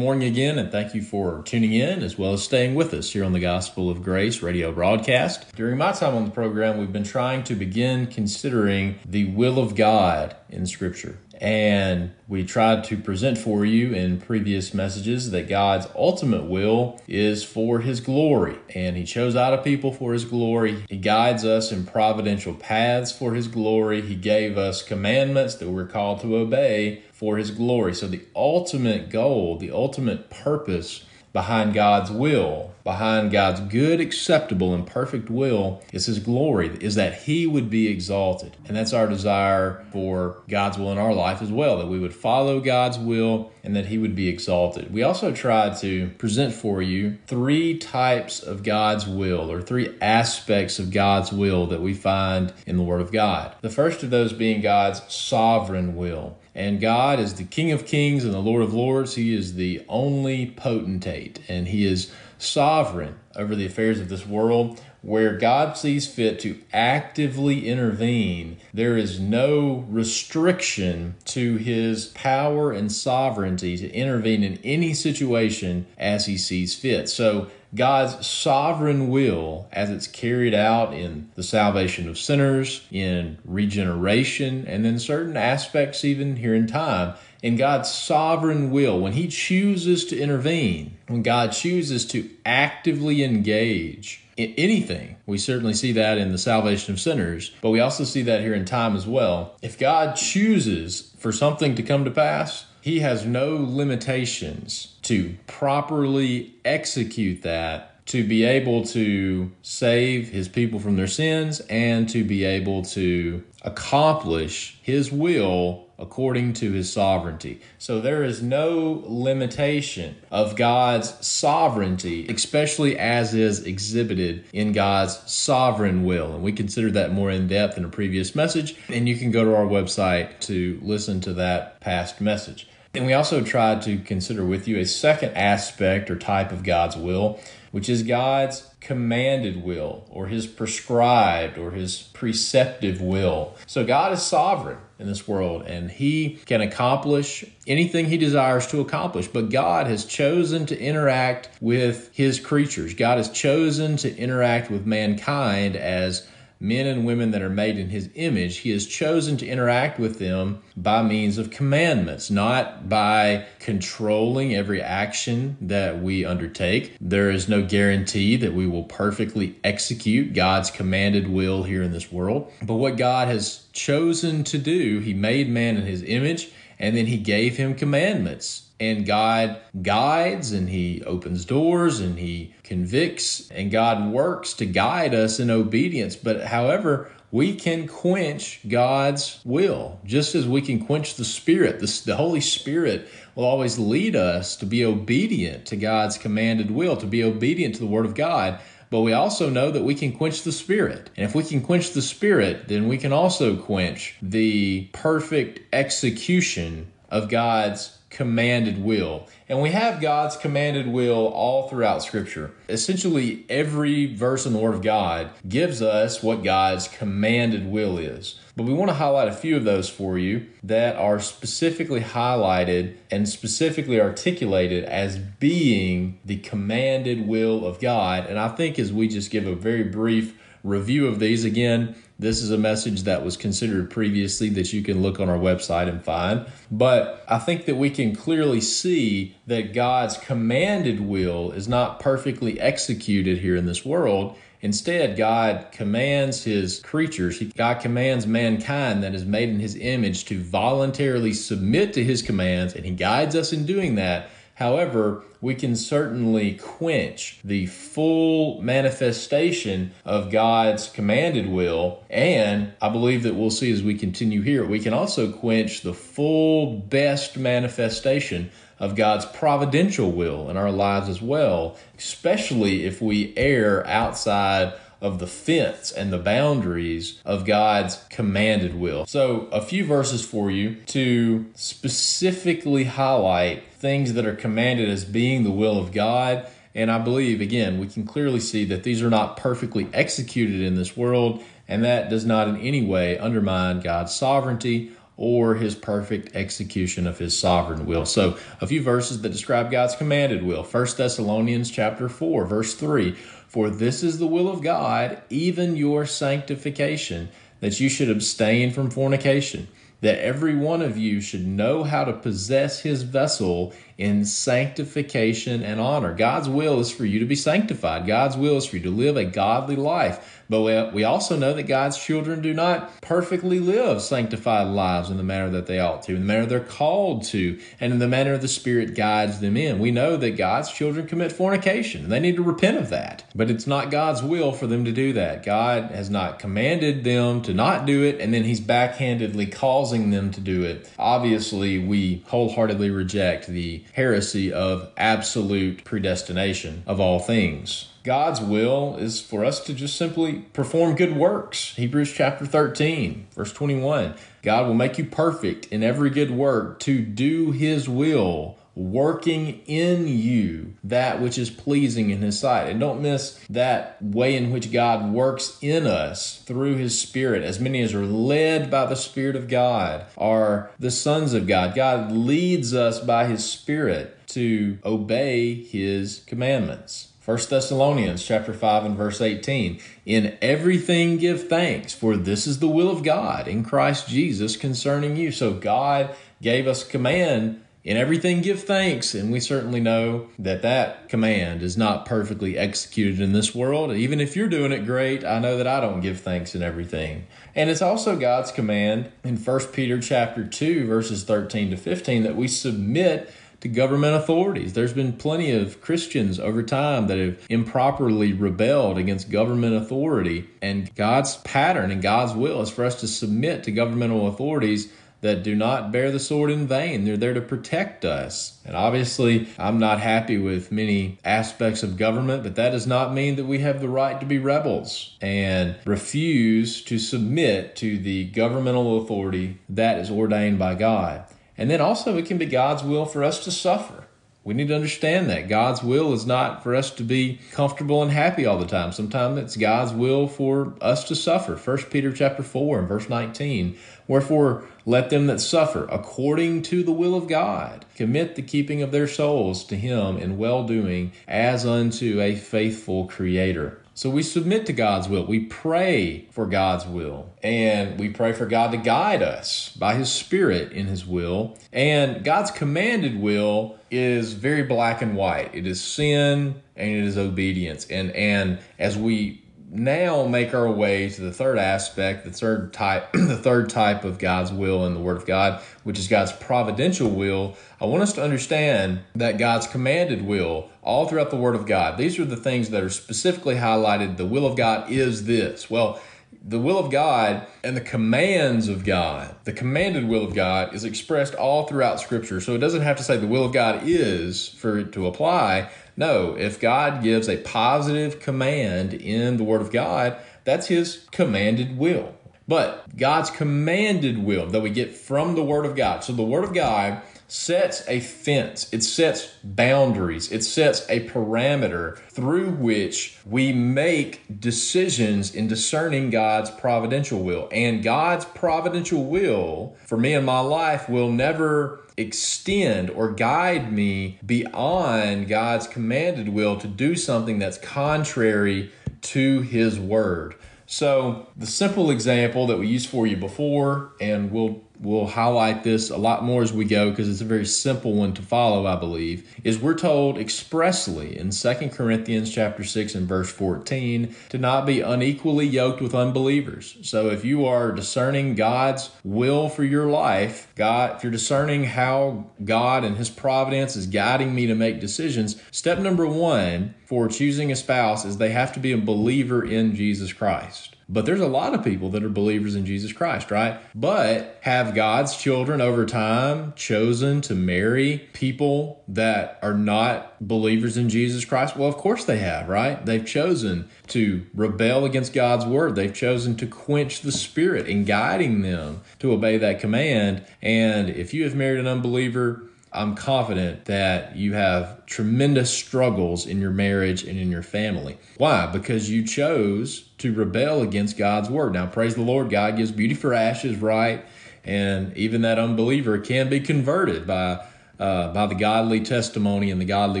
Morning 0.14 0.30
again, 0.30 0.60
and 0.60 0.70
thank 0.70 0.94
you 0.94 1.02
for 1.02 1.42
tuning 1.42 1.72
in 1.72 2.00
as 2.00 2.16
well 2.16 2.34
as 2.34 2.44
staying 2.44 2.76
with 2.76 2.94
us 2.94 3.10
here 3.10 3.24
on 3.24 3.32
the 3.32 3.40
Gospel 3.40 3.90
of 3.90 4.00
Grace 4.00 4.42
radio 4.42 4.70
broadcast. 4.70 5.52
During 5.56 5.76
my 5.76 5.90
time 5.90 6.14
on 6.14 6.24
the 6.24 6.30
program, 6.30 6.78
we've 6.78 6.92
been 6.92 7.02
trying 7.02 7.42
to 7.42 7.56
begin 7.56 8.06
considering 8.06 9.00
the 9.04 9.24
will 9.24 9.58
of 9.58 9.74
God 9.74 10.36
in 10.48 10.68
Scripture. 10.68 11.18
And 11.44 12.12
we 12.26 12.42
tried 12.42 12.84
to 12.84 12.96
present 12.96 13.36
for 13.36 13.66
you 13.66 13.92
in 13.92 14.18
previous 14.18 14.72
messages 14.72 15.30
that 15.32 15.46
God's 15.46 15.86
ultimate 15.94 16.44
will 16.44 16.98
is 17.06 17.44
for 17.44 17.80
His 17.80 18.00
glory. 18.00 18.56
And 18.74 18.96
He 18.96 19.04
chose 19.04 19.36
out 19.36 19.52
a 19.52 19.58
people 19.58 19.92
for 19.92 20.14
His 20.14 20.24
glory. 20.24 20.86
He 20.88 20.96
guides 20.96 21.44
us 21.44 21.70
in 21.70 21.84
providential 21.84 22.54
paths 22.54 23.12
for 23.12 23.34
His 23.34 23.46
glory. 23.46 24.00
He 24.00 24.14
gave 24.14 24.56
us 24.56 24.82
commandments 24.82 25.56
that 25.56 25.68
we're 25.68 25.84
called 25.84 26.22
to 26.22 26.34
obey 26.34 27.02
for 27.12 27.36
His 27.36 27.50
glory. 27.50 27.92
So, 27.92 28.06
the 28.06 28.22
ultimate 28.34 29.10
goal, 29.10 29.58
the 29.58 29.70
ultimate 29.70 30.30
purpose 30.30 31.04
behind 31.34 31.74
God's 31.74 32.10
will, 32.10 32.73
behind 32.84 33.32
God's 33.32 33.60
good, 33.60 34.00
acceptable, 34.00 34.74
and 34.74 34.86
perfect 34.86 35.30
will 35.30 35.82
is 35.92 36.06
His 36.06 36.18
glory, 36.18 36.76
is 36.80 36.94
that 36.94 37.22
He 37.22 37.46
would 37.46 37.70
be 37.70 37.88
exalted. 37.88 38.56
And 38.66 38.76
that's 38.76 38.92
our 38.92 39.06
desire 39.06 39.84
for 39.90 40.42
God's 40.48 40.78
will 40.78 40.92
in 40.92 40.98
our 40.98 41.14
life 41.14 41.40
as 41.40 41.50
well, 41.50 41.78
that 41.78 41.88
we 41.88 41.98
would 41.98 42.14
follow 42.14 42.60
God's 42.60 42.98
will 42.98 43.50
and 43.64 43.74
that 43.74 43.86
He 43.86 43.96
would 43.96 44.14
be 44.14 44.28
exalted. 44.28 44.92
We 44.92 45.02
also 45.02 45.32
try 45.32 45.70
to 45.70 46.10
present 46.18 46.52
for 46.52 46.82
you 46.82 47.16
three 47.26 47.78
types 47.78 48.40
of 48.40 48.62
God's 48.62 49.06
will 49.06 49.50
or 49.50 49.62
three 49.62 49.96
aspects 50.02 50.78
of 50.78 50.92
God's 50.92 51.32
will 51.32 51.66
that 51.68 51.80
we 51.80 51.94
find 51.94 52.52
in 52.66 52.76
the 52.76 52.82
Word 52.82 53.00
of 53.00 53.10
God. 53.10 53.56
The 53.62 53.70
first 53.70 54.02
of 54.02 54.10
those 54.10 54.34
being 54.34 54.60
God's 54.60 55.00
sovereign 55.12 55.96
will. 55.96 56.36
And 56.54 56.80
God 56.80 57.18
is 57.18 57.34
the 57.34 57.44
King 57.44 57.72
of 57.72 57.84
kings 57.84 58.24
and 58.24 58.32
the 58.32 58.38
Lord 58.38 58.62
of 58.62 58.72
lords. 58.72 59.16
He 59.16 59.34
is 59.34 59.54
the 59.54 59.84
only 59.88 60.52
potentate, 60.52 61.40
and 61.48 61.66
He 61.66 61.84
is 61.84 62.12
sovereign 62.38 63.16
over 63.36 63.54
the 63.54 63.66
affairs 63.66 64.00
of 64.00 64.08
this 64.08 64.26
world. 64.26 64.80
Where 65.02 65.36
God 65.36 65.76
sees 65.76 66.06
fit 66.06 66.40
to 66.40 66.58
actively 66.72 67.68
intervene, 67.68 68.56
there 68.72 68.96
is 68.96 69.20
no 69.20 69.84
restriction 69.90 71.16
to 71.26 71.56
his 71.56 72.06
power 72.06 72.72
and 72.72 72.90
sovereignty 72.90 73.76
to 73.76 73.92
intervene 73.92 74.42
in 74.42 74.58
any 74.64 74.94
situation 74.94 75.86
as 75.98 76.24
he 76.24 76.38
sees 76.38 76.74
fit. 76.74 77.10
So, 77.10 77.48
God's 77.74 78.26
sovereign 78.26 79.08
will, 79.08 79.66
as 79.72 79.90
it's 79.90 80.06
carried 80.06 80.54
out 80.54 80.94
in 80.94 81.30
the 81.34 81.42
salvation 81.42 82.08
of 82.08 82.18
sinners, 82.18 82.86
in 82.90 83.38
regeneration, 83.44 84.66
and 84.66 84.84
then 84.84 84.98
certain 84.98 85.36
aspects 85.36 86.04
even 86.04 86.36
here 86.36 86.54
in 86.54 86.66
time, 86.66 87.14
in 87.42 87.56
God's 87.56 87.92
sovereign 87.92 88.70
will, 88.70 89.00
when 89.00 89.12
He 89.12 89.28
chooses 89.28 90.04
to 90.06 90.18
intervene, 90.18 90.96
when 91.08 91.22
God 91.22 91.52
chooses 91.52 92.06
to 92.06 92.30
actively 92.46 93.24
engage 93.24 94.24
in 94.36 94.54
anything, 94.56 95.16
we 95.26 95.38
certainly 95.38 95.74
see 95.74 95.92
that 95.92 96.18
in 96.18 96.32
the 96.32 96.38
salvation 96.38 96.92
of 96.92 97.00
sinners, 97.00 97.52
but 97.60 97.70
we 97.70 97.80
also 97.80 98.04
see 98.04 98.22
that 98.22 98.40
here 98.40 98.54
in 98.54 98.64
time 98.64 98.96
as 98.96 99.06
well. 99.06 99.56
If 99.62 99.78
God 99.78 100.16
chooses 100.16 101.12
for 101.18 101.32
something 101.32 101.74
to 101.76 101.82
come 101.82 102.04
to 102.04 102.10
pass, 102.10 102.66
he 102.84 103.00
has 103.00 103.24
no 103.24 103.56
limitations 103.56 104.94
to 105.00 105.34
properly 105.46 106.54
execute 106.66 107.40
that 107.40 108.04
to 108.04 108.22
be 108.22 108.44
able 108.44 108.84
to 108.84 109.50
save 109.62 110.28
his 110.28 110.50
people 110.50 110.78
from 110.78 110.94
their 110.94 111.06
sins 111.06 111.60
and 111.70 112.10
to 112.10 112.22
be 112.22 112.44
able 112.44 112.82
to 112.82 113.42
accomplish 113.62 114.78
his 114.82 115.10
will 115.10 115.86
according 115.98 116.52
to 116.52 116.72
his 116.72 116.92
sovereignty. 116.92 117.58
So 117.78 118.02
there 118.02 118.22
is 118.22 118.42
no 118.42 119.02
limitation 119.06 120.16
of 120.30 120.54
God's 120.54 121.26
sovereignty, 121.26 122.26
especially 122.28 122.98
as 122.98 123.32
is 123.32 123.64
exhibited 123.64 124.44
in 124.52 124.72
God's 124.72 125.18
sovereign 125.32 126.04
will. 126.04 126.34
And 126.34 126.42
we 126.42 126.52
considered 126.52 126.92
that 126.92 127.12
more 127.12 127.30
in 127.30 127.48
depth 127.48 127.78
in 127.78 127.84
a 127.86 127.88
previous 127.88 128.34
message. 128.34 128.76
And 128.90 129.08
you 129.08 129.16
can 129.16 129.30
go 129.30 129.42
to 129.42 129.56
our 129.56 129.64
website 129.64 130.40
to 130.40 130.78
listen 130.82 131.22
to 131.22 131.32
that 131.32 131.80
past 131.80 132.20
message. 132.20 132.68
And 132.94 133.06
we 133.06 133.12
also 133.12 133.42
tried 133.42 133.82
to 133.82 133.98
consider 133.98 134.44
with 134.44 134.68
you 134.68 134.78
a 134.78 134.86
second 134.86 135.36
aspect 135.36 136.10
or 136.10 136.16
type 136.16 136.52
of 136.52 136.62
God's 136.62 136.96
will, 136.96 137.40
which 137.72 137.88
is 137.88 138.04
God's 138.04 138.70
commanded 138.80 139.64
will 139.64 140.06
or 140.10 140.28
his 140.28 140.46
prescribed 140.46 141.58
or 141.58 141.72
his 141.72 142.02
preceptive 142.12 143.00
will. 143.00 143.56
So 143.66 143.84
God 143.84 144.12
is 144.12 144.22
sovereign 144.22 144.78
in 145.00 145.08
this 145.08 145.26
world 145.26 145.62
and 145.62 145.90
he 145.90 146.38
can 146.46 146.60
accomplish 146.60 147.44
anything 147.66 148.06
he 148.06 148.16
desires 148.16 148.68
to 148.68 148.80
accomplish. 148.80 149.26
But 149.26 149.50
God 149.50 149.88
has 149.88 150.04
chosen 150.04 150.64
to 150.66 150.78
interact 150.78 151.48
with 151.60 152.14
his 152.14 152.38
creatures. 152.38 152.94
God 152.94 153.18
has 153.18 153.28
chosen 153.28 153.96
to 153.96 154.16
interact 154.16 154.70
with 154.70 154.86
mankind 154.86 155.74
as 155.74 156.28
men 156.64 156.86
and 156.86 157.04
women 157.04 157.30
that 157.32 157.42
are 157.42 157.50
made 157.50 157.78
in 157.78 157.90
his 157.90 158.08
image, 158.14 158.58
he 158.58 158.70
has 158.70 158.86
chosen 158.86 159.36
to 159.36 159.46
interact 159.46 159.98
with 159.98 160.18
them 160.18 160.62
by 160.76 161.02
means 161.02 161.36
of 161.36 161.50
commandments, 161.50 162.30
not 162.30 162.88
by 162.88 163.44
controlling 163.58 164.54
every 164.54 164.80
action 164.80 165.56
that 165.60 166.02
we 166.02 166.24
undertake. 166.24 166.96
There 167.00 167.30
is 167.30 167.48
no 167.48 167.62
guarantee 167.62 168.36
that 168.36 168.54
we 168.54 168.66
will 168.66 168.84
perfectly 168.84 169.58
execute 169.62 170.32
God's 170.32 170.70
commanded 170.70 171.28
will 171.28 171.64
here 171.64 171.82
in 171.82 171.92
this 171.92 172.10
world. 172.10 172.50
But 172.62 172.74
what 172.74 172.96
God 172.96 173.28
has 173.28 173.66
chosen 173.72 174.42
to 174.44 174.56
do, 174.56 175.00
he 175.00 175.12
made 175.12 175.48
man 175.50 175.76
in 175.76 175.82
his 175.82 176.02
image 176.02 176.50
and 176.78 176.96
then 176.96 177.06
he 177.06 177.16
gave 177.16 177.56
him 177.56 177.74
commandments 177.74 178.64
and 178.80 179.06
God 179.06 179.60
guides 179.82 180.52
and 180.52 180.68
He 180.68 181.02
opens 181.04 181.44
doors 181.44 182.00
and 182.00 182.18
He 182.18 182.54
convicts 182.62 183.50
and 183.50 183.70
God 183.70 184.10
works 184.10 184.52
to 184.54 184.66
guide 184.66 185.14
us 185.14 185.38
in 185.38 185.50
obedience. 185.50 186.16
But 186.16 186.44
however, 186.44 187.10
we 187.30 187.54
can 187.54 187.88
quench 187.88 188.60
God's 188.68 189.40
will 189.44 190.00
just 190.04 190.34
as 190.34 190.46
we 190.46 190.60
can 190.60 190.84
quench 190.84 191.16
the 191.16 191.24
Spirit. 191.24 191.80
The, 191.80 192.02
the 192.04 192.16
Holy 192.16 192.40
Spirit 192.40 193.08
will 193.34 193.44
always 193.44 193.78
lead 193.78 194.16
us 194.16 194.56
to 194.56 194.66
be 194.66 194.84
obedient 194.84 195.66
to 195.66 195.76
God's 195.76 196.18
commanded 196.18 196.70
will, 196.70 196.96
to 196.96 197.06
be 197.06 197.24
obedient 197.24 197.74
to 197.76 197.80
the 197.80 197.86
Word 197.86 198.06
of 198.06 198.14
God. 198.14 198.60
But 198.94 199.00
we 199.00 199.12
also 199.12 199.50
know 199.50 199.72
that 199.72 199.82
we 199.82 199.96
can 199.96 200.12
quench 200.12 200.44
the 200.44 200.52
Spirit. 200.52 201.10
And 201.16 201.26
if 201.26 201.34
we 201.34 201.42
can 201.42 201.62
quench 201.62 201.94
the 201.94 202.00
Spirit, 202.00 202.68
then 202.68 202.86
we 202.86 202.96
can 202.96 203.12
also 203.12 203.56
quench 203.56 204.14
the 204.22 204.88
perfect 204.92 205.58
execution 205.74 206.92
of 207.10 207.28
God's 207.28 207.98
commanded 208.14 208.82
will. 208.82 209.26
And 209.48 209.60
we 209.60 209.70
have 209.72 210.00
God's 210.00 210.36
commanded 210.36 210.86
will 210.86 211.26
all 211.26 211.68
throughout 211.68 212.02
Scripture. 212.02 212.52
Essentially, 212.68 213.44
every 213.50 214.14
verse 214.14 214.46
in 214.46 214.52
the 214.52 214.58
Word 214.58 214.74
of 214.74 214.82
God 214.82 215.30
gives 215.46 215.82
us 215.82 216.22
what 216.22 216.42
God's 216.42 216.88
commanded 216.88 217.70
will 217.70 217.98
is. 217.98 218.40
But 218.56 218.66
we 218.66 218.72
want 218.72 218.88
to 218.88 218.94
highlight 218.94 219.28
a 219.28 219.32
few 219.32 219.56
of 219.56 219.64
those 219.64 219.88
for 219.88 220.16
you 220.16 220.46
that 220.62 220.94
are 220.94 221.18
specifically 221.18 222.00
highlighted 222.00 222.96
and 223.10 223.28
specifically 223.28 224.00
articulated 224.00 224.84
as 224.84 225.18
being 225.18 226.20
the 226.24 226.36
commanded 226.36 227.26
will 227.26 227.66
of 227.66 227.80
God. 227.80 228.26
And 228.26 228.38
I 228.38 228.48
think 228.48 228.78
as 228.78 228.92
we 228.92 229.08
just 229.08 229.32
give 229.32 229.46
a 229.46 229.56
very 229.56 229.82
brief 229.82 230.38
review 230.64 231.06
of 231.06 231.20
these 231.20 231.44
again, 231.44 231.94
this 232.18 232.42
is 232.42 232.50
a 232.50 232.58
message 232.58 233.02
that 233.02 233.24
was 233.24 233.36
considered 233.36 233.90
previously 233.90 234.48
that 234.48 234.72
you 234.72 234.82
can 234.82 235.02
look 235.02 235.20
on 235.20 235.28
our 235.28 235.38
website 235.38 235.88
and 235.88 236.02
find. 236.02 236.46
But 236.70 237.24
I 237.28 237.38
think 237.38 237.66
that 237.66 237.76
we 237.76 237.90
can 237.90 238.16
clearly 238.16 238.60
see 238.60 239.36
that 239.46 239.74
God's 239.74 240.16
commanded 240.16 241.00
will 241.00 241.52
is 241.52 241.68
not 241.68 242.00
perfectly 242.00 242.58
executed 242.58 243.38
here 243.38 243.56
in 243.56 243.66
this 243.66 243.84
world. 243.84 244.36
Instead, 244.62 245.18
God 245.18 245.66
commands 245.72 246.44
his 246.44 246.80
creatures, 246.80 247.38
God 247.54 247.80
commands 247.80 248.26
mankind 248.26 249.02
that 249.02 249.14
is 249.14 249.26
made 249.26 249.50
in 249.50 249.60
his 249.60 249.76
image 249.76 250.24
to 250.26 250.42
voluntarily 250.42 251.34
submit 251.34 251.92
to 251.92 252.02
his 252.02 252.22
commands, 252.22 252.74
and 252.74 252.86
he 252.86 252.92
guides 252.92 253.36
us 253.36 253.52
in 253.52 253.66
doing 253.66 253.96
that 253.96 254.30
However, 254.54 255.24
we 255.40 255.54
can 255.54 255.74
certainly 255.76 256.54
quench 256.54 257.40
the 257.44 257.66
full 257.66 258.62
manifestation 258.62 259.92
of 260.04 260.30
God's 260.30 260.88
commanded 260.88 261.48
will. 261.48 262.04
And 262.08 262.72
I 262.80 262.88
believe 262.88 263.24
that 263.24 263.34
we'll 263.34 263.50
see 263.50 263.72
as 263.72 263.82
we 263.82 263.94
continue 263.94 264.42
here, 264.42 264.64
we 264.64 264.78
can 264.80 264.94
also 264.94 265.30
quench 265.30 265.82
the 265.82 265.92
full 265.92 266.78
best 266.78 267.36
manifestation 267.36 268.50
of 268.78 268.96
God's 268.96 269.26
providential 269.26 270.10
will 270.12 270.50
in 270.50 270.56
our 270.56 270.70
lives 270.70 271.08
as 271.08 271.20
well, 271.20 271.76
especially 271.98 272.84
if 272.86 273.00
we 273.02 273.32
err 273.36 273.86
outside 273.86 274.74
of 275.00 275.18
the 275.18 275.26
fence 275.26 275.92
and 275.92 276.12
the 276.12 276.18
boundaries 276.18 277.20
of 277.24 277.44
God's 277.44 278.02
commanded 278.10 278.74
will. 278.74 279.06
So, 279.06 279.48
a 279.52 279.60
few 279.60 279.84
verses 279.84 280.24
for 280.24 280.50
you 280.50 280.76
to 280.86 281.46
specifically 281.54 282.84
highlight 282.84 283.72
things 283.74 284.14
that 284.14 284.26
are 284.26 284.34
commanded 284.34 284.88
as 284.88 285.04
being 285.04 285.44
the 285.44 285.50
will 285.50 285.78
of 285.78 285.92
God. 285.92 286.46
And 286.74 286.90
I 286.90 286.98
believe, 286.98 287.40
again, 287.40 287.78
we 287.78 287.86
can 287.86 288.04
clearly 288.04 288.40
see 288.40 288.64
that 288.64 288.82
these 288.82 289.02
are 289.02 289.10
not 289.10 289.36
perfectly 289.36 289.88
executed 289.92 290.60
in 290.60 290.74
this 290.74 290.96
world, 290.96 291.42
and 291.68 291.84
that 291.84 292.10
does 292.10 292.24
not 292.24 292.48
in 292.48 292.56
any 292.56 292.84
way 292.84 293.16
undermine 293.18 293.80
God's 293.80 294.14
sovereignty 294.14 294.90
or 295.16 295.54
his 295.54 295.74
perfect 295.74 296.34
execution 296.34 297.06
of 297.06 297.18
his 297.18 297.38
sovereign 297.38 297.86
will. 297.86 298.04
So, 298.04 298.36
a 298.60 298.66
few 298.66 298.82
verses 298.82 299.22
that 299.22 299.28
describe 299.28 299.70
God's 299.70 299.94
commanded 299.94 300.42
will. 300.42 300.64
1 300.64 300.86
Thessalonians 300.96 301.70
chapter 301.70 302.08
4, 302.08 302.46
verse 302.46 302.74
3, 302.74 303.16
"For 303.54 303.70
this 303.70 304.02
is 304.02 304.18
the 304.18 304.26
will 304.26 304.48
of 304.48 304.62
God, 304.62 305.22
even 305.30 305.76
your 305.76 306.06
sanctification, 306.06 307.28
that 307.60 307.78
you 307.78 307.88
should 307.88 308.10
abstain 308.10 308.72
from 308.72 308.90
fornication." 308.90 309.68
that 310.00 310.18
every 310.18 310.54
one 310.54 310.82
of 310.82 310.98
you 310.98 311.18
should 311.18 311.46
know 311.46 311.82
how 311.82 312.04
to 312.04 312.12
possess 312.12 312.80
his 312.80 313.04
vessel 313.04 313.72
in 313.96 314.24
sanctification 314.24 315.62
and 315.62 315.80
honor. 315.80 316.14
God's 316.14 316.48
will 316.48 316.80
is 316.80 316.90
for 316.90 317.04
you 317.04 317.20
to 317.20 317.26
be 317.26 317.36
sanctified. 317.36 318.06
God's 318.06 318.36
will 318.36 318.56
is 318.56 318.66
for 318.66 318.76
you 318.76 318.82
to 318.82 318.90
live 318.90 319.16
a 319.16 319.24
godly 319.24 319.76
life. 319.76 320.42
But 320.48 320.92
we 320.92 321.04
also 321.04 321.38
know 321.38 321.54
that 321.54 321.62
God's 321.64 321.96
children 321.96 322.42
do 322.42 322.52
not 322.52 323.00
perfectly 323.00 323.60
live 323.60 324.02
sanctified 324.02 324.68
lives 324.68 325.10
in 325.10 325.16
the 325.16 325.22
manner 325.22 325.50
that 325.50 325.66
they 325.66 325.78
ought 325.78 326.02
to, 326.04 326.14
in 326.14 326.20
the 326.20 326.26
manner 326.26 326.46
they're 326.46 326.60
called 326.60 327.24
to, 327.24 327.58
and 327.80 327.92
in 327.92 327.98
the 327.98 328.08
manner 328.08 328.36
the 328.36 328.48
Spirit 328.48 328.94
guides 328.94 329.40
them 329.40 329.56
in. 329.56 329.78
We 329.78 329.90
know 329.90 330.16
that 330.16 330.36
God's 330.36 330.70
children 330.70 331.06
commit 331.06 331.32
fornication, 331.32 332.04
and 332.04 332.12
they 332.12 332.20
need 332.20 332.36
to 332.36 332.42
repent 332.42 332.76
of 332.76 332.90
that. 332.90 333.24
But 333.34 333.50
it's 333.50 333.66
not 333.66 333.90
God's 333.90 334.22
will 334.22 334.52
for 334.52 334.66
them 334.66 334.84
to 334.84 334.92
do 334.92 335.14
that. 335.14 335.44
God 335.44 335.90
has 335.92 336.10
not 336.10 336.38
commanded 336.38 337.04
them 337.04 337.40
to 337.42 337.54
not 337.54 337.86
do 337.86 338.02
it, 338.02 338.20
and 338.20 338.34
then 338.34 338.44
He's 338.44 338.60
backhandedly 338.60 339.50
causing 339.50 340.10
them 340.10 340.30
to 340.32 340.40
do 340.40 340.62
it. 340.62 340.90
Obviously, 340.98 341.78
we 341.78 342.22
wholeheartedly 342.26 342.90
reject 342.90 343.46
heresy 343.92 344.52
of 344.52 344.90
absolute 344.96 345.84
predestination 345.84 346.82
of 346.86 347.00
all 347.00 347.18
things. 347.18 347.90
God's 348.04 348.40
will 348.40 348.96
is 348.96 349.20
for 349.20 349.44
us 349.44 349.60
to 349.64 349.72
just 349.72 349.96
simply 349.96 350.40
perform 350.52 350.94
good 350.94 351.16
works. 351.16 351.74
Hebrews 351.76 352.12
chapter 352.12 352.44
13, 352.44 353.28
verse 353.34 353.52
21. 353.52 354.14
God 354.42 354.66
will 354.66 354.74
make 354.74 354.98
you 354.98 355.06
perfect 355.06 355.66
in 355.66 355.82
every 355.82 356.10
good 356.10 356.30
work 356.30 356.80
to 356.80 357.00
do 357.00 357.52
his 357.52 357.88
will, 357.88 358.58
working 358.74 359.60
in 359.66 360.08
you 360.08 360.74
that 360.82 361.20
which 361.20 361.38
is 361.38 361.50
pleasing 361.50 362.10
in 362.10 362.22
his 362.22 362.38
sight. 362.38 362.68
And 362.68 362.80
don't 362.80 363.02
miss 363.02 363.38
that 363.48 364.02
way 364.02 364.36
in 364.36 364.50
which 364.50 364.72
God 364.72 365.12
works 365.12 365.58
in 365.60 365.86
us 365.86 366.38
through 366.42 366.76
his 366.76 366.98
spirit. 367.00 367.42
As 367.42 367.60
many 367.60 367.82
as 367.82 367.94
are 367.94 368.06
led 368.06 368.70
by 368.70 368.86
the 368.86 368.96
spirit 368.96 369.36
of 369.36 369.48
God 369.48 370.06
are 370.18 370.70
the 370.78 370.90
sons 370.90 371.34
of 371.34 371.46
God. 371.46 371.74
God 371.74 372.10
leads 372.12 372.74
us 372.74 373.00
by 373.00 373.26
his 373.26 373.44
spirit 373.44 374.16
to 374.28 374.78
obey 374.84 375.54
his 375.54 376.22
commandments. 376.26 377.08
1 377.24 377.38
Thessalonians 377.48 378.22
chapter 378.22 378.52
5 378.52 378.84
and 378.84 378.96
verse 378.98 379.22
18. 379.22 379.80
In 380.04 380.36
everything 380.42 381.16
give 381.16 381.48
thanks, 381.48 381.94
for 381.94 382.18
this 382.18 382.46
is 382.46 382.58
the 382.58 382.68
will 382.68 382.90
of 382.90 383.02
God 383.02 383.48
in 383.48 383.64
Christ 383.64 384.08
Jesus 384.08 384.58
concerning 384.58 385.16
you. 385.16 385.32
So 385.32 385.54
God 385.54 386.14
gave 386.42 386.66
us 386.66 386.84
command 386.84 387.63
in 387.84 387.98
everything 387.98 388.40
give 388.40 388.64
thanks 388.64 389.14
and 389.14 389.30
we 389.30 389.38
certainly 389.38 389.78
know 389.78 390.26
that 390.38 390.62
that 390.62 391.08
command 391.08 391.62
is 391.62 391.76
not 391.76 392.06
perfectly 392.06 392.56
executed 392.56 393.20
in 393.20 393.32
this 393.32 393.54
world 393.54 393.92
even 393.92 394.20
if 394.20 394.34
you're 394.34 394.48
doing 394.48 394.72
it 394.72 394.86
great 394.86 395.22
i 395.24 395.38
know 395.38 395.56
that 395.58 395.66
i 395.66 395.80
don't 395.80 396.00
give 396.00 396.18
thanks 396.18 396.54
in 396.54 396.62
everything 396.62 397.26
and 397.54 397.68
it's 397.68 397.82
also 397.82 398.16
god's 398.16 398.50
command 398.50 399.12
in 399.22 399.36
1 399.36 399.60
peter 399.66 400.00
chapter 400.00 400.46
2 400.46 400.86
verses 400.86 401.24
13 401.24 401.70
to 401.70 401.76
15 401.76 402.22
that 402.22 402.36
we 402.36 402.48
submit 402.48 403.30
to 403.60 403.68
government 403.68 404.14
authorities. 404.14 404.74
There's 404.74 404.92
been 404.92 405.14
plenty 405.14 405.50
of 405.50 405.80
Christians 405.80 406.38
over 406.38 406.62
time 406.62 407.06
that 407.06 407.16
have 407.16 407.38
improperly 407.48 408.34
rebelled 408.34 408.98
against 408.98 409.30
government 409.30 409.74
authority. 409.74 410.50
And 410.60 410.94
God's 410.94 411.38
pattern 411.38 411.90
and 411.90 412.02
God's 412.02 412.34
will 412.34 412.60
is 412.60 412.68
for 412.68 412.84
us 412.84 413.00
to 413.00 413.08
submit 413.08 413.64
to 413.64 413.72
governmental 413.72 414.28
authorities 414.28 414.92
that 415.24 415.42
do 415.42 415.54
not 415.54 415.90
bear 415.90 416.10
the 416.10 416.20
sword 416.20 416.50
in 416.50 416.66
vain. 416.66 417.06
They're 417.06 417.16
there 417.16 417.32
to 417.32 417.40
protect 417.40 418.04
us. 418.04 418.60
And 418.66 418.76
obviously, 418.76 419.48
I'm 419.58 419.78
not 419.78 419.98
happy 419.98 420.36
with 420.36 420.70
many 420.70 421.18
aspects 421.24 421.82
of 421.82 421.96
government, 421.96 422.42
but 422.42 422.56
that 422.56 422.72
does 422.72 422.86
not 422.86 423.14
mean 423.14 423.36
that 423.36 423.46
we 423.46 423.60
have 423.60 423.80
the 423.80 423.88
right 423.88 424.20
to 424.20 424.26
be 424.26 424.38
rebels 424.38 425.16
and 425.22 425.76
refuse 425.86 426.82
to 426.82 426.98
submit 426.98 427.74
to 427.76 427.96
the 427.96 428.26
governmental 428.26 429.00
authority 429.02 429.60
that 429.70 429.98
is 429.98 430.10
ordained 430.10 430.58
by 430.58 430.74
God. 430.74 431.24
And 431.56 431.70
then 431.70 431.80
also, 431.80 432.18
it 432.18 432.26
can 432.26 432.36
be 432.36 432.44
God's 432.44 432.82
will 432.82 433.06
for 433.06 433.24
us 433.24 433.42
to 433.44 433.50
suffer. 433.50 434.04
We 434.44 434.52
need 434.52 434.68
to 434.68 434.74
understand 434.74 435.30
that 435.30 435.48
God's 435.48 435.82
will 435.82 436.12
is 436.12 436.26
not 436.26 436.62
for 436.62 436.74
us 436.74 436.90
to 436.90 437.02
be 437.02 437.40
comfortable 437.52 438.02
and 438.02 438.12
happy 438.12 438.44
all 438.44 438.58
the 438.58 438.66
time. 438.66 438.92
Sometimes 438.92 439.38
it's 439.38 439.56
God's 439.56 439.94
will 439.94 440.28
for 440.28 440.74
us 440.82 441.04
to 441.04 441.14
suffer. 441.16 441.56
1 441.56 441.78
Peter 441.90 442.12
chapter 442.12 442.42
4 442.42 442.80
and 442.80 442.88
verse 442.88 443.08
19. 443.08 443.78
Wherefore 444.06 444.64
let 444.86 445.10
them 445.10 445.26
that 445.28 445.40
suffer 445.40 445.86
according 445.90 446.62
to 446.62 446.82
the 446.82 446.92
will 446.92 447.14
of 447.14 447.28
God 447.28 447.84
commit 447.94 448.34
the 448.34 448.42
keeping 448.42 448.82
of 448.82 448.90
their 448.90 449.08
souls 449.08 449.64
to 449.64 449.76
him 449.76 450.16
in 450.16 450.36
well 450.36 450.64
doing 450.64 451.12
as 451.26 451.64
unto 451.64 452.20
a 452.20 452.34
faithful 452.34 453.06
creator. 453.06 453.80
So 453.96 454.10
we 454.10 454.24
submit 454.24 454.66
to 454.66 454.72
God's 454.72 455.08
will. 455.08 455.24
We 455.24 455.40
pray 455.44 456.26
for 456.32 456.46
God's 456.46 456.84
will. 456.84 457.30
And 457.44 457.96
we 457.98 458.08
pray 458.08 458.32
for 458.32 458.44
God 458.44 458.72
to 458.72 458.76
guide 458.76 459.22
us 459.22 459.68
by 459.76 459.94
His 459.94 460.10
Spirit 460.10 460.72
in 460.72 460.86
His 460.86 461.06
will. 461.06 461.56
And 461.72 462.24
God's 462.24 462.50
commanded 462.50 463.20
will 463.20 463.78
is 463.92 464.32
very 464.32 464.64
black 464.64 465.00
and 465.00 465.16
white. 465.16 465.54
It 465.54 465.64
is 465.64 465.80
sin 465.80 466.60
and 466.74 466.90
it 466.90 467.04
is 467.04 467.16
obedience. 467.16 467.86
And 467.86 468.10
and 468.10 468.58
as 468.80 468.98
we 468.98 469.43
now 469.74 470.24
make 470.24 470.54
our 470.54 470.70
way 470.70 471.10
to 471.10 471.20
the 471.20 471.32
third 471.32 471.58
aspect, 471.58 472.24
the 472.24 472.30
third 472.30 472.72
type, 472.72 473.12
the 473.12 473.36
third 473.36 473.68
type 473.68 474.04
of 474.04 474.18
God's 474.18 474.52
will 474.52 474.86
in 474.86 474.94
the 474.94 475.00
Word 475.00 475.16
of 475.16 475.26
God, 475.26 475.60
which 475.82 475.98
is 475.98 476.06
God's 476.06 476.32
providential 476.32 477.10
will. 477.10 477.56
I 477.80 477.86
want 477.86 478.02
us 478.02 478.12
to 478.14 478.22
understand 478.22 479.00
that 479.16 479.36
God's 479.36 479.66
commanded 479.66 480.22
will, 480.22 480.70
all 480.82 481.08
throughout 481.08 481.30
the 481.30 481.36
Word 481.36 481.56
of 481.56 481.66
God, 481.66 481.98
these 481.98 482.18
are 482.18 482.24
the 482.24 482.36
things 482.36 482.70
that 482.70 482.82
are 482.82 482.90
specifically 482.90 483.56
highlighted. 483.56 484.16
The 484.16 484.26
will 484.26 484.46
of 484.46 484.56
God 484.56 484.90
is 484.90 485.24
this. 485.24 485.68
Well, 485.68 486.00
the 486.46 486.58
will 486.58 486.78
of 486.78 486.90
God 486.90 487.46
and 487.62 487.76
the 487.76 487.80
commands 487.80 488.68
of 488.68 488.84
God, 488.84 489.34
the 489.44 489.52
commanded 489.52 490.06
will 490.06 490.24
of 490.24 490.34
God, 490.34 490.74
is 490.74 490.84
expressed 490.84 491.34
all 491.34 491.66
throughout 491.66 492.00
Scripture. 492.00 492.40
So 492.40 492.54
it 492.54 492.58
doesn't 492.58 492.82
have 492.82 492.96
to 492.98 493.02
say 493.02 493.16
the 493.16 493.26
will 493.26 493.44
of 493.44 493.52
God 493.52 493.82
is 493.84 494.48
for 494.48 494.78
it 494.78 494.92
to 494.92 495.06
apply. 495.06 495.70
No, 495.96 496.34
if 496.36 496.60
God 496.60 497.02
gives 497.02 497.28
a 497.28 497.36
positive 497.36 498.20
command 498.20 498.94
in 498.94 499.36
the 499.36 499.44
Word 499.44 499.60
of 499.60 499.70
God, 499.70 500.16
that's 500.44 500.66
His 500.66 501.06
commanded 501.12 501.78
will. 501.78 502.14
But 502.46 502.96
God's 502.96 503.30
commanded 503.30 504.18
will 504.18 504.46
that 504.48 504.60
we 504.60 504.70
get 504.70 504.94
from 504.94 505.34
the 505.34 505.44
Word 505.44 505.64
of 505.64 505.76
God. 505.76 506.04
So 506.04 506.12
the 506.12 506.22
Word 506.22 506.44
of 506.44 506.52
God 506.52 507.00
sets 507.26 507.82
a 507.88 508.00
fence, 508.00 508.70
it 508.72 508.82
sets 508.82 509.32
boundaries, 509.42 510.30
it 510.30 510.44
sets 510.44 510.86
a 510.90 511.08
parameter 511.08 511.98
through 512.10 512.50
which 512.50 513.18
we 513.24 513.52
make 513.52 514.40
decisions 514.40 515.34
in 515.34 515.48
discerning 515.48 516.10
God's 516.10 516.50
providential 516.50 517.22
will. 517.22 517.48
And 517.50 517.82
God's 517.82 518.26
providential 518.26 519.04
will 519.04 519.74
for 519.86 519.96
me 519.96 520.12
in 520.12 520.24
my 520.24 520.40
life 520.40 520.88
will 520.88 521.10
never 521.10 521.83
extend 521.96 522.90
or 522.90 523.10
guide 523.12 523.72
me 523.72 524.18
beyond 524.24 525.28
God's 525.28 525.66
commanded 525.66 526.28
will 526.28 526.58
to 526.58 526.66
do 526.66 526.96
something 526.96 527.38
that's 527.38 527.58
contrary 527.58 528.72
to 529.02 529.42
His 529.42 529.78
Word. 529.78 530.34
So, 530.66 531.28
the 531.36 531.46
simple 531.46 531.90
example 531.90 532.46
that 532.46 532.58
we 532.58 532.66
used 532.66 532.88
for 532.88 533.06
you 533.06 533.16
before, 533.16 533.92
and 534.00 534.32
we'll 534.32 534.62
we'll 534.84 535.06
highlight 535.06 535.64
this 535.64 535.90
a 535.90 535.96
lot 535.96 536.22
more 536.22 536.42
as 536.42 536.52
we 536.52 536.64
go 536.64 536.90
because 536.90 537.08
it's 537.08 537.20
a 537.20 537.24
very 537.24 537.46
simple 537.46 537.94
one 537.94 538.12
to 538.12 538.22
follow 538.22 538.66
i 538.66 538.76
believe 538.76 539.28
is 539.42 539.58
we're 539.58 539.74
told 539.74 540.18
expressly 540.18 541.18
in 541.18 541.30
2 541.30 541.54
corinthians 541.70 542.32
chapter 542.32 542.62
6 542.62 542.94
and 542.94 543.08
verse 543.08 543.30
14 543.30 544.14
to 544.28 544.38
not 544.38 544.66
be 544.66 544.80
unequally 544.80 545.46
yoked 545.46 545.80
with 545.80 545.94
unbelievers. 545.94 546.76
So 546.82 547.08
if 547.08 547.24
you 547.24 547.46
are 547.46 547.72
discerning 547.72 548.34
god's 548.34 548.90
will 549.02 549.48
for 549.48 549.64
your 549.64 549.86
life 549.86 550.52
god 550.54 550.96
if 550.96 551.02
you're 551.02 551.12
discerning 551.12 551.64
how 551.64 552.26
god 552.44 552.84
and 552.84 552.96
his 552.96 553.10
providence 553.10 553.76
is 553.76 553.86
guiding 553.86 554.34
me 554.34 554.46
to 554.46 554.54
make 554.54 554.80
decisions 554.80 555.40
step 555.50 555.78
number 555.78 556.06
one 556.06 556.74
for 556.84 557.08
choosing 557.08 557.50
a 557.50 557.56
spouse 557.56 558.04
is 558.04 558.18
they 558.18 558.30
have 558.30 558.52
to 558.52 558.60
be 558.60 558.72
a 558.72 558.78
believer 558.78 559.44
in 559.44 559.74
jesus 559.74 560.12
christ 560.12 560.73
but 560.88 561.06
there's 561.06 561.20
a 561.20 561.26
lot 561.26 561.54
of 561.54 561.64
people 561.64 561.90
that 561.90 562.04
are 562.04 562.08
believers 562.08 562.54
in 562.54 562.66
Jesus 562.66 562.92
Christ, 562.92 563.30
right? 563.30 563.58
But 563.74 564.38
have 564.42 564.74
God's 564.74 565.16
children 565.16 565.60
over 565.60 565.86
time 565.86 566.52
chosen 566.56 567.20
to 567.22 567.34
marry 567.34 568.08
people 568.12 568.82
that 568.88 569.38
are 569.42 569.54
not 569.54 570.26
believers 570.26 570.76
in 570.76 570.88
Jesus 570.88 571.24
Christ? 571.24 571.56
Well, 571.56 571.68
of 571.68 571.76
course 571.76 572.04
they 572.04 572.18
have, 572.18 572.48
right? 572.48 572.84
They've 572.84 573.06
chosen 573.06 573.68
to 573.88 574.24
rebel 574.34 574.84
against 574.84 575.12
God's 575.12 575.46
word. 575.46 575.74
They've 575.74 575.94
chosen 575.94 576.36
to 576.36 576.46
quench 576.46 577.00
the 577.00 577.12
spirit 577.12 577.66
in 577.66 577.84
guiding 577.84 578.42
them 578.42 578.82
to 578.98 579.12
obey 579.12 579.38
that 579.38 579.60
command. 579.60 580.24
And 580.42 580.90
if 580.90 581.14
you 581.14 581.24
have 581.24 581.34
married 581.34 581.60
an 581.60 581.66
unbeliever, 581.66 582.44
I'm 582.74 582.94
confident 582.94 583.66
that 583.66 584.16
you 584.16 584.34
have 584.34 584.84
tremendous 584.86 585.50
struggles 585.50 586.26
in 586.26 586.40
your 586.40 586.50
marriage 586.50 587.04
and 587.04 587.18
in 587.18 587.30
your 587.30 587.42
family. 587.42 587.98
Why? 588.18 588.46
Because 588.46 588.90
you 588.90 589.06
chose 589.06 589.88
to 589.98 590.12
rebel 590.12 590.62
against 590.62 590.98
God's 590.98 591.30
word. 591.30 591.52
Now, 591.52 591.66
praise 591.66 591.94
the 591.94 592.02
Lord, 592.02 592.30
God 592.30 592.56
gives 592.56 592.72
beauty 592.72 592.94
for 592.94 593.14
ashes, 593.14 593.58
right? 593.58 594.04
and 594.44 594.96
even 594.96 595.22
that 595.22 595.38
unbeliever 595.38 595.98
can 595.98 596.28
be 596.28 596.40
converted 596.40 597.06
by 597.06 597.44
uh, 597.78 598.12
by 598.12 598.26
the 598.26 598.36
godly 598.36 598.80
testimony 598.80 599.50
and 599.50 599.60
the 599.60 599.64
godly 599.64 600.00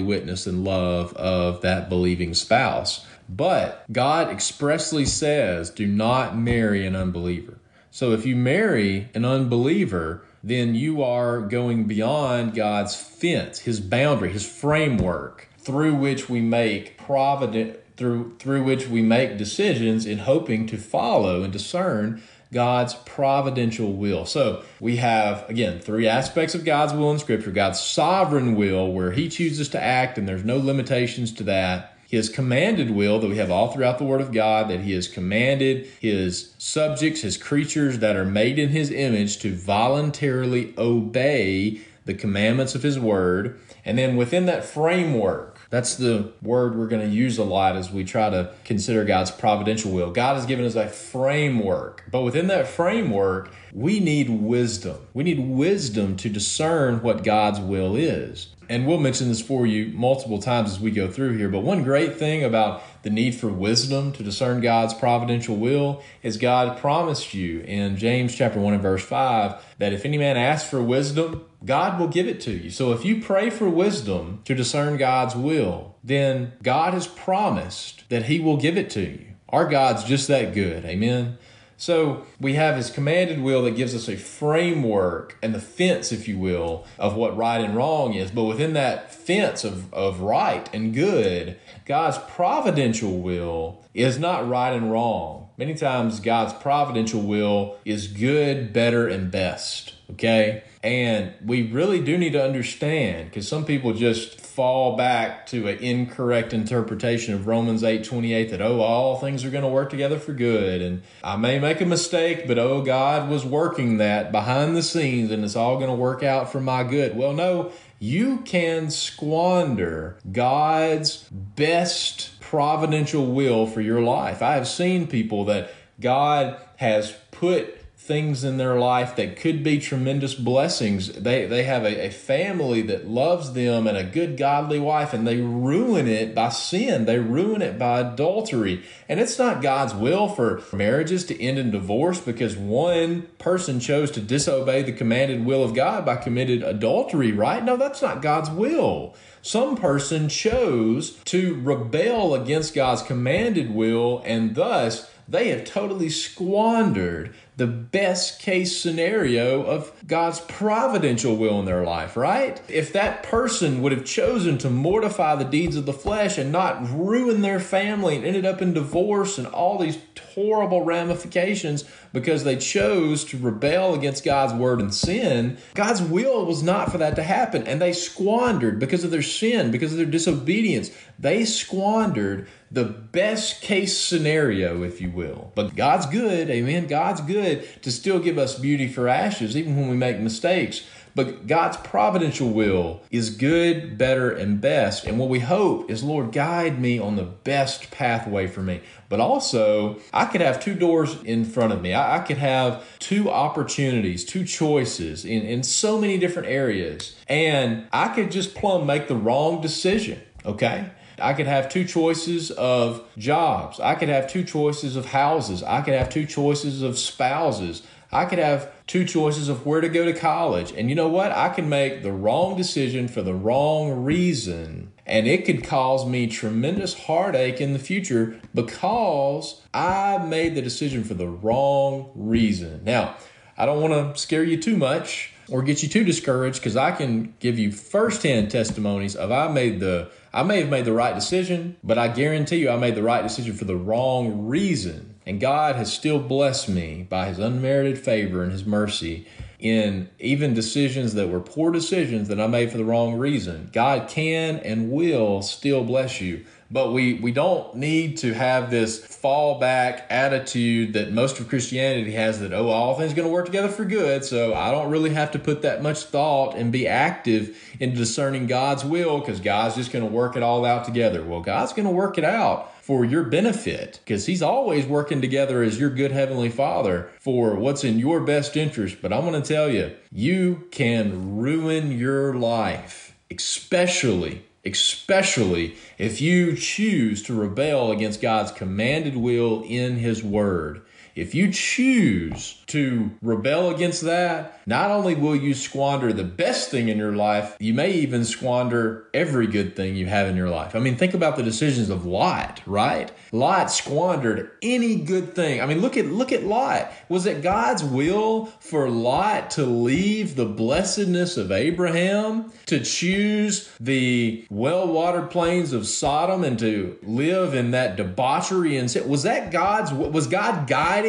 witness 0.00 0.46
and 0.46 0.62
love 0.62 1.12
of 1.14 1.60
that 1.62 1.88
believing 1.88 2.32
spouse. 2.32 3.04
But 3.28 3.84
God 3.90 4.30
expressly 4.30 5.04
says, 5.04 5.70
do 5.70 5.84
not 5.84 6.36
marry 6.36 6.86
an 6.86 6.94
unbeliever. 6.94 7.58
So 7.90 8.12
if 8.12 8.24
you 8.24 8.36
marry 8.36 9.08
an 9.12 9.24
unbeliever, 9.24 10.22
then 10.46 10.74
you 10.74 11.02
are 11.02 11.40
going 11.40 11.84
beyond 11.84 12.54
God's 12.54 12.94
fence, 12.94 13.60
his 13.60 13.80
boundary, 13.80 14.30
his 14.30 14.46
framework 14.46 15.48
through 15.58 15.94
which 15.94 16.28
we 16.28 16.42
make 16.42 16.98
provident 16.98 17.78
through 17.96 18.36
through 18.38 18.62
which 18.62 18.86
we 18.88 19.00
make 19.00 19.38
decisions 19.38 20.04
in 20.04 20.18
hoping 20.18 20.66
to 20.66 20.76
follow 20.76 21.42
and 21.42 21.52
discern 21.52 22.22
God's 22.52 22.94
providential 23.06 23.94
will. 23.94 24.26
So 24.26 24.62
we 24.80 24.96
have, 24.96 25.48
again, 25.48 25.80
three 25.80 26.06
aspects 26.06 26.54
of 26.54 26.64
God's 26.64 26.92
will 26.92 27.10
in 27.10 27.18
Scripture 27.18 27.50
God's 27.50 27.80
sovereign 27.80 28.54
will, 28.54 28.92
where 28.92 29.12
He 29.12 29.30
chooses 29.30 29.70
to 29.70 29.82
act 29.82 30.18
and 30.18 30.28
there's 30.28 30.44
no 30.44 30.58
limitations 30.58 31.32
to 31.34 31.44
that. 31.44 31.93
His 32.14 32.28
commanded 32.28 32.90
will 32.90 33.18
that 33.18 33.28
we 33.28 33.38
have 33.38 33.50
all 33.50 33.72
throughout 33.72 33.98
the 33.98 34.04
Word 34.04 34.20
of 34.20 34.32
God, 34.32 34.70
that 34.70 34.80
He 34.80 34.92
has 34.92 35.08
commanded 35.08 35.88
His 36.00 36.54
subjects, 36.58 37.22
His 37.22 37.36
creatures 37.36 37.98
that 37.98 38.14
are 38.14 38.24
made 38.24 38.58
in 38.58 38.68
His 38.68 38.90
image 38.90 39.38
to 39.40 39.54
voluntarily 39.54 40.72
obey 40.78 41.80
the 42.04 42.14
commandments 42.14 42.74
of 42.74 42.84
His 42.84 43.00
Word. 43.00 43.58
And 43.84 43.98
then 43.98 44.16
within 44.16 44.46
that 44.46 44.64
framework, 44.64 45.53
that's 45.74 45.96
the 45.96 46.32
word 46.40 46.76
we're 46.76 46.86
going 46.86 47.02
to 47.02 47.14
use 47.14 47.36
a 47.36 47.42
lot 47.42 47.74
as 47.74 47.90
we 47.90 48.04
try 48.04 48.30
to 48.30 48.54
consider 48.64 49.04
God's 49.04 49.32
providential 49.32 49.90
will. 49.90 50.12
God 50.12 50.36
has 50.36 50.46
given 50.46 50.64
us 50.64 50.76
a 50.76 50.86
framework, 50.86 52.04
but 52.12 52.22
within 52.22 52.46
that 52.46 52.68
framework, 52.68 53.50
we 53.72 53.98
need 53.98 54.30
wisdom. 54.30 54.98
We 55.14 55.24
need 55.24 55.40
wisdom 55.40 56.16
to 56.18 56.28
discern 56.28 57.02
what 57.02 57.24
God's 57.24 57.58
will 57.58 57.96
is. 57.96 58.54
And 58.68 58.86
we'll 58.86 59.00
mention 59.00 59.28
this 59.28 59.42
for 59.42 59.66
you 59.66 59.86
multiple 59.92 60.38
times 60.38 60.70
as 60.70 60.80
we 60.80 60.92
go 60.92 61.10
through 61.10 61.36
here. 61.36 61.48
But 61.48 61.60
one 61.60 61.82
great 61.82 62.16
thing 62.16 62.44
about 62.44 62.82
the 63.04 63.10
need 63.10 63.34
for 63.34 63.48
wisdom 63.48 64.12
to 64.12 64.22
discern 64.22 64.60
God's 64.60 64.94
providential 64.94 65.56
will 65.56 66.02
is 66.22 66.36
God 66.36 66.78
promised 66.78 67.32
you 67.34 67.60
in 67.60 67.96
James 67.96 68.34
chapter 68.34 68.58
1 68.58 68.74
and 68.74 68.82
verse 68.82 69.04
5 69.04 69.62
that 69.78 69.92
if 69.92 70.04
any 70.04 70.18
man 70.18 70.36
asks 70.36 70.68
for 70.68 70.82
wisdom, 70.82 71.44
God 71.64 72.00
will 72.00 72.08
give 72.08 72.26
it 72.26 72.40
to 72.42 72.52
you. 72.52 72.70
So 72.70 72.92
if 72.92 73.04
you 73.04 73.22
pray 73.22 73.50
for 73.50 73.68
wisdom 73.68 74.40
to 74.46 74.54
discern 74.54 74.96
God's 74.96 75.36
will, 75.36 75.96
then 76.02 76.54
God 76.62 76.94
has 76.94 77.06
promised 77.06 78.08
that 78.08 78.24
he 78.24 78.40
will 78.40 78.56
give 78.56 78.76
it 78.76 78.90
to 78.90 79.02
you. 79.02 79.26
Our 79.50 79.68
God's 79.68 80.02
just 80.04 80.26
that 80.28 80.52
good. 80.52 80.84
Amen. 80.84 81.38
So 81.76 82.24
we 82.40 82.54
have 82.54 82.76
his 82.76 82.90
commanded 82.90 83.42
will 83.42 83.62
that 83.62 83.76
gives 83.76 83.94
us 83.94 84.08
a 84.08 84.16
framework 84.16 85.36
and 85.42 85.54
the 85.54 85.60
fence, 85.60 86.12
if 86.12 86.28
you 86.28 86.38
will, 86.38 86.86
of 86.98 87.16
what 87.16 87.36
right 87.36 87.60
and 87.60 87.76
wrong 87.76 88.14
is. 88.14 88.30
But 88.30 88.44
within 88.44 88.74
that 88.74 89.12
fence 89.12 89.64
of, 89.64 89.92
of 89.92 90.20
right 90.20 90.68
and 90.72 90.94
good, 90.94 91.58
God's 91.86 92.18
providential 92.28 93.18
will 93.18 93.82
is 93.92 94.18
not 94.18 94.48
right 94.48 94.72
and 94.72 94.90
wrong. 94.90 95.43
Many 95.56 95.74
times, 95.74 96.20
God's 96.20 96.52
providential 96.52 97.20
will 97.20 97.76
is 97.84 98.08
good, 98.08 98.72
better, 98.72 99.06
and 99.06 99.30
best. 99.30 99.94
Okay? 100.10 100.64
And 100.82 101.32
we 101.44 101.70
really 101.70 102.00
do 102.00 102.18
need 102.18 102.32
to 102.32 102.44
understand 102.44 103.30
because 103.30 103.48
some 103.48 103.64
people 103.64 103.94
just 103.94 104.40
fall 104.40 104.96
back 104.96 105.46
to 105.46 105.66
an 105.66 105.78
incorrect 105.78 106.52
interpretation 106.52 107.34
of 107.34 107.46
Romans 107.46 107.82
8 107.82 108.04
28 108.04 108.50
that, 108.50 108.60
oh, 108.60 108.80
all 108.80 109.18
things 109.18 109.44
are 109.44 109.50
going 109.50 109.64
to 109.64 109.68
work 109.68 109.90
together 109.90 110.18
for 110.18 110.32
good. 110.32 110.82
And 110.82 111.02
I 111.22 111.36
may 111.36 111.58
make 111.58 111.80
a 111.80 111.86
mistake, 111.86 112.46
but 112.46 112.58
oh, 112.58 112.82
God 112.82 113.30
was 113.30 113.44
working 113.44 113.96
that 113.96 114.30
behind 114.30 114.76
the 114.76 114.82
scenes 114.82 115.30
and 115.30 115.44
it's 115.44 115.56
all 115.56 115.76
going 115.76 115.88
to 115.88 115.96
work 115.96 116.22
out 116.22 116.52
for 116.52 116.60
my 116.60 116.84
good. 116.84 117.16
Well, 117.16 117.32
no, 117.32 117.72
you 117.98 118.38
can 118.38 118.90
squander 118.90 120.18
God's 120.30 121.26
best 121.30 122.33
providential 122.54 123.26
will 123.26 123.66
for 123.66 123.80
your 123.80 124.00
life. 124.00 124.40
I 124.40 124.54
have 124.54 124.68
seen 124.68 125.08
people 125.08 125.44
that 125.46 125.72
God 126.00 126.56
has 126.76 127.12
put 127.32 127.80
things 127.96 128.44
in 128.44 128.58
their 128.58 128.78
life 128.78 129.16
that 129.16 129.34
could 129.34 129.64
be 129.64 129.80
tremendous 129.80 130.34
blessings. 130.34 131.08
They 131.14 131.46
they 131.46 131.64
have 131.64 131.82
a, 131.82 132.06
a, 132.06 132.10
family 132.10 132.82
that 132.82 133.08
loves 133.08 133.54
them 133.54 133.88
and 133.88 133.96
a 133.96 134.04
good 134.04 134.36
godly 134.36 134.78
wife, 134.78 135.12
and 135.12 135.26
they 135.26 135.38
ruin 135.38 136.06
it 136.06 136.32
by 136.32 136.50
sin. 136.50 137.06
They 137.06 137.18
ruin 137.18 137.60
it 137.60 137.76
by 137.76 138.00
adultery. 138.00 138.84
And 139.08 139.18
it's 139.18 139.36
not 139.36 139.60
God's 139.60 139.94
will 139.94 140.28
for 140.28 140.62
marriages 140.72 141.24
to 141.24 141.42
end 141.42 141.58
in 141.58 141.72
divorce 141.72 142.20
because 142.20 142.56
one 142.56 143.22
person 143.38 143.80
chose 143.80 144.12
to 144.12 144.20
disobey 144.20 144.82
the 144.82 144.92
commanded 144.92 145.44
will 145.44 145.64
of 145.64 145.74
God 145.74 146.06
by 146.06 146.14
committed 146.14 146.62
adultery, 146.62 147.32
right? 147.32 147.64
No, 147.64 147.76
that's 147.76 148.02
not 148.02 148.22
God's 148.22 148.50
will. 148.50 149.16
Some 149.44 149.76
person 149.76 150.30
chose 150.30 151.18
to 151.26 151.60
rebel 151.60 152.34
against 152.34 152.74
God's 152.74 153.02
commanded 153.02 153.74
will 153.74 154.22
and 154.24 154.54
thus 154.54 155.10
they 155.28 155.48
have 155.48 155.66
totally 155.66 156.08
squandered 156.08 157.34
the 157.56 157.66
best 157.66 158.40
case 158.40 158.76
scenario 158.80 159.62
of 159.62 159.92
God's 160.06 160.40
providential 160.40 161.36
will 161.36 161.60
in 161.60 161.66
their 161.66 161.84
life, 161.84 162.16
right? 162.16 162.60
If 162.68 162.92
that 162.94 163.22
person 163.22 163.80
would 163.80 163.92
have 163.92 164.04
chosen 164.04 164.58
to 164.58 164.70
mortify 164.70 165.36
the 165.36 165.44
deeds 165.44 165.76
of 165.76 165.86
the 165.86 165.92
flesh 165.92 166.36
and 166.36 166.50
not 166.50 166.82
ruin 166.90 167.42
their 167.42 167.60
family 167.60 168.16
and 168.16 168.24
ended 168.24 168.44
up 168.44 168.60
in 168.60 168.74
divorce 168.74 169.38
and 169.38 169.46
all 169.46 169.78
these 169.78 169.98
horrible 170.34 170.84
ramifications 170.84 171.84
because 172.12 172.44
they 172.44 172.56
chose 172.56 173.24
to 173.24 173.38
rebel 173.38 173.94
against 173.94 174.24
God's 174.24 174.52
word 174.52 174.80
and 174.80 174.92
sin, 174.92 175.56
God's 175.74 176.02
will 176.02 176.44
was 176.46 176.62
not 176.62 176.90
for 176.90 176.98
that 176.98 177.16
to 177.16 177.22
happen. 177.22 177.66
And 177.66 177.80
they 177.80 177.92
squandered 177.92 178.78
because 178.80 179.04
of 179.04 179.10
their 179.10 179.22
sin, 179.22 179.70
because 179.70 179.92
of 179.92 179.98
their 179.98 180.06
disobedience. 180.06 180.90
They 181.18 181.44
squandered 181.44 182.48
the 182.70 182.84
best 182.84 183.62
case 183.62 183.96
scenario, 183.96 184.82
if 184.82 185.00
you 185.00 185.10
will. 185.10 185.52
But 185.54 185.76
God's 185.76 186.06
good, 186.06 186.50
amen. 186.50 186.88
God's 186.88 187.20
good 187.20 187.43
to 187.44 187.90
still 187.90 188.18
give 188.18 188.38
us 188.38 188.58
beauty 188.58 188.88
for 188.88 189.08
ashes, 189.08 189.56
even 189.56 189.76
when 189.76 189.88
we 189.88 189.96
make 189.96 190.18
mistakes. 190.18 190.86
But 191.14 191.46
God's 191.46 191.76
providential 191.76 192.48
will 192.50 193.02
is 193.10 193.30
good, 193.30 193.96
better, 193.96 194.32
and 194.32 194.60
best. 194.60 195.04
And 195.04 195.18
what 195.18 195.28
we 195.28 195.38
hope 195.38 195.88
is, 195.88 196.02
Lord, 196.02 196.32
guide 196.32 196.80
me 196.80 196.98
on 196.98 197.14
the 197.14 197.22
best 197.22 197.90
pathway 197.92 198.48
for 198.48 198.62
me. 198.62 198.80
But 199.08 199.20
also, 199.20 200.00
I 200.12 200.24
could 200.24 200.40
have 200.40 200.58
two 200.58 200.74
doors 200.74 201.16
in 201.22 201.44
front 201.44 201.72
of 201.72 201.80
me. 201.80 201.94
I, 201.94 202.16
I 202.16 202.18
could 202.20 202.38
have 202.38 202.84
two 202.98 203.30
opportunities, 203.30 204.24
two 204.24 204.44
choices 204.44 205.24
in, 205.24 205.42
in 205.42 205.62
so 205.62 206.00
many 206.00 206.18
different 206.18 206.48
areas. 206.48 207.14
And 207.28 207.86
I 207.92 208.08
could 208.08 208.32
just 208.32 208.56
plumb 208.56 208.84
make 208.86 209.06
the 209.06 209.16
wrong 209.16 209.60
decision, 209.60 210.20
okay? 210.44 210.90
I 211.18 211.32
could 211.32 211.46
have 211.46 211.68
two 211.68 211.84
choices 211.84 212.50
of 212.50 213.06
jobs. 213.16 213.80
I 213.80 213.94
could 213.94 214.08
have 214.08 214.28
two 214.28 214.44
choices 214.44 214.96
of 214.96 215.06
houses. 215.06 215.62
I 215.62 215.82
could 215.82 215.94
have 215.94 216.10
two 216.10 216.26
choices 216.26 216.82
of 216.82 216.98
spouses. 216.98 217.82
I 218.12 218.26
could 218.26 218.38
have 218.38 218.72
two 218.86 219.04
choices 219.04 219.48
of 219.48 219.66
where 219.66 219.80
to 219.80 219.88
go 219.88 220.04
to 220.04 220.12
college. 220.12 220.72
And 220.72 220.88
you 220.88 220.94
know 220.94 221.08
what? 221.08 221.32
I 221.32 221.48
can 221.48 221.68
make 221.68 222.02
the 222.02 222.12
wrong 222.12 222.56
decision 222.56 223.08
for 223.08 223.22
the 223.22 223.34
wrong 223.34 224.04
reason. 224.04 224.92
And 225.06 225.26
it 225.26 225.44
could 225.44 225.64
cause 225.64 226.06
me 226.06 226.28
tremendous 226.28 226.94
heartache 226.94 227.60
in 227.60 227.72
the 227.72 227.78
future 227.78 228.40
because 228.54 229.60
I 229.74 230.18
made 230.18 230.54
the 230.54 230.62
decision 230.62 231.04
for 231.04 231.14
the 231.14 231.28
wrong 231.28 232.12
reason. 232.14 232.84
Now, 232.84 233.16
I 233.58 233.66
don't 233.66 233.80
want 233.80 234.14
to 234.14 234.20
scare 234.20 234.44
you 234.44 234.60
too 234.60 234.76
much 234.76 235.32
or 235.50 235.62
get 235.62 235.82
you 235.82 235.88
too 235.88 236.04
discouraged 236.04 236.60
because 236.60 236.76
I 236.76 236.92
can 236.92 237.34
give 237.40 237.58
you 237.58 237.70
firsthand 237.70 238.50
testimonies 238.50 239.14
of 239.14 239.30
I 239.30 239.48
made 239.48 239.80
the 239.80 240.10
I 240.34 240.42
may 240.42 240.58
have 240.58 240.68
made 240.68 240.84
the 240.84 240.92
right 240.92 241.14
decision, 241.14 241.76
but 241.84 241.96
I 241.96 242.08
guarantee 242.08 242.56
you 242.56 242.68
I 242.68 242.76
made 242.76 242.96
the 242.96 243.04
right 243.04 243.22
decision 243.22 243.54
for 243.54 243.66
the 243.66 243.76
wrong 243.76 244.48
reason. 244.48 245.14
And 245.24 245.40
God 245.40 245.76
has 245.76 245.92
still 245.92 246.18
blessed 246.18 246.68
me 246.68 247.06
by 247.08 247.26
his 247.26 247.38
unmerited 247.38 248.00
favor 248.00 248.42
and 248.42 248.50
his 248.50 248.66
mercy 248.66 249.28
in 249.60 250.10
even 250.18 250.52
decisions 250.52 251.14
that 251.14 251.28
were 251.28 251.38
poor 251.38 251.70
decisions 251.70 252.26
that 252.28 252.40
I 252.40 252.48
made 252.48 252.72
for 252.72 252.78
the 252.78 252.84
wrong 252.84 253.14
reason. 253.14 253.70
God 253.72 254.08
can 254.08 254.56
and 254.56 254.90
will 254.90 255.40
still 255.40 255.84
bless 255.84 256.20
you. 256.20 256.44
But 256.70 256.92
we, 256.92 257.14
we 257.14 257.32
don't 257.32 257.76
need 257.76 258.18
to 258.18 258.32
have 258.32 258.70
this 258.70 259.00
fallback 259.00 260.04
attitude 260.10 260.94
that 260.94 261.12
most 261.12 261.38
of 261.38 261.48
Christianity 261.48 262.12
has 262.12 262.40
that, 262.40 262.52
oh, 262.52 262.68
all 262.68 262.96
things 262.96 263.14
going 263.14 263.28
to 263.28 263.32
work 263.32 263.46
together 263.46 263.68
for 263.68 263.84
good. 263.84 264.24
So 264.24 264.54
I 264.54 264.70
don't 264.70 264.90
really 264.90 265.10
have 265.10 265.30
to 265.32 265.38
put 265.38 265.62
that 265.62 265.82
much 265.82 266.04
thought 266.04 266.56
and 266.56 266.72
be 266.72 266.86
active 266.86 267.56
in 267.80 267.94
discerning 267.94 268.46
God's 268.46 268.84
will 268.84 269.20
because 269.20 269.40
God's 269.40 269.76
just 269.76 269.92
going 269.92 270.04
to 270.04 270.10
work 270.10 270.36
it 270.36 270.42
all 270.42 270.64
out 270.64 270.84
together. 270.84 271.24
Well, 271.24 271.40
God's 271.40 271.72
going 271.72 271.86
to 271.86 271.94
work 271.94 272.18
it 272.18 272.24
out 272.24 272.74
for 272.84 273.02
your 273.02 273.24
benefit 273.24 274.00
because 274.04 274.26
He's 274.26 274.42
always 274.42 274.84
working 274.84 275.22
together 275.22 275.62
as 275.62 275.80
your 275.80 275.88
good 275.88 276.12
Heavenly 276.12 276.50
Father 276.50 277.10
for 277.18 277.54
what's 277.54 277.82
in 277.82 277.98
your 277.98 278.20
best 278.20 278.58
interest. 278.58 278.98
But 279.00 279.12
I'm 279.12 279.22
going 279.22 279.40
to 279.40 279.48
tell 279.48 279.70
you, 279.70 279.94
you 280.12 280.68
can 280.70 281.38
ruin 281.38 281.92
your 281.92 282.34
life, 282.34 283.16
especially 283.30 284.44
especially 284.64 285.76
if 285.98 286.20
you 286.20 286.56
choose 286.56 287.22
to 287.22 287.34
rebel 287.34 287.92
against 287.92 288.20
God's 288.20 288.52
commanded 288.52 289.16
will 289.16 289.62
in 289.66 289.96
His 289.96 290.22
Word. 290.22 290.82
If 291.14 291.34
you 291.34 291.50
choose 291.52 292.60
to 292.66 293.10
rebel 293.22 293.70
against 293.70 294.02
that, 294.02 294.60
not 294.66 294.90
only 294.90 295.14
will 295.14 295.36
you 295.36 295.54
squander 295.54 296.12
the 296.12 296.24
best 296.24 296.70
thing 296.70 296.88
in 296.88 296.98
your 296.98 297.12
life, 297.12 297.56
you 297.60 297.72
may 297.72 297.92
even 297.92 298.24
squander 298.24 299.06
every 299.14 299.46
good 299.46 299.76
thing 299.76 299.94
you 299.94 300.06
have 300.06 300.26
in 300.26 300.36
your 300.36 300.50
life. 300.50 300.74
I 300.74 300.80
mean, 300.80 300.96
think 300.96 301.14
about 301.14 301.36
the 301.36 301.42
decisions 301.42 301.88
of 301.88 302.04
Lot, 302.04 302.62
right? 302.66 303.12
Lot 303.30 303.70
squandered 303.70 304.50
any 304.60 304.96
good 304.96 305.34
thing. 305.36 305.60
I 305.60 305.66
mean, 305.66 305.80
look 305.80 305.96
at 305.96 306.06
look 306.06 306.32
at 306.32 306.44
Lot. 306.44 306.90
Was 307.08 307.26
it 307.26 307.42
God's 307.42 307.84
will 307.84 308.46
for 308.58 308.88
Lot 308.88 309.50
to 309.52 309.64
leave 309.64 310.34
the 310.34 310.46
blessedness 310.46 311.36
of 311.36 311.52
Abraham, 311.52 312.52
to 312.66 312.80
choose 312.80 313.70
the 313.78 314.46
well-watered 314.50 315.30
plains 315.30 315.72
of 315.72 315.86
Sodom 315.86 316.42
and 316.42 316.58
to 316.58 316.98
live 317.02 317.54
in 317.54 317.70
that 317.70 317.96
debauchery 317.96 318.76
and 318.76 318.90
sin? 318.90 319.08
Was 319.08 319.22
that 319.22 319.52
God's 319.52 319.92
was 319.92 320.26
God 320.26 320.66
guiding 320.66 321.03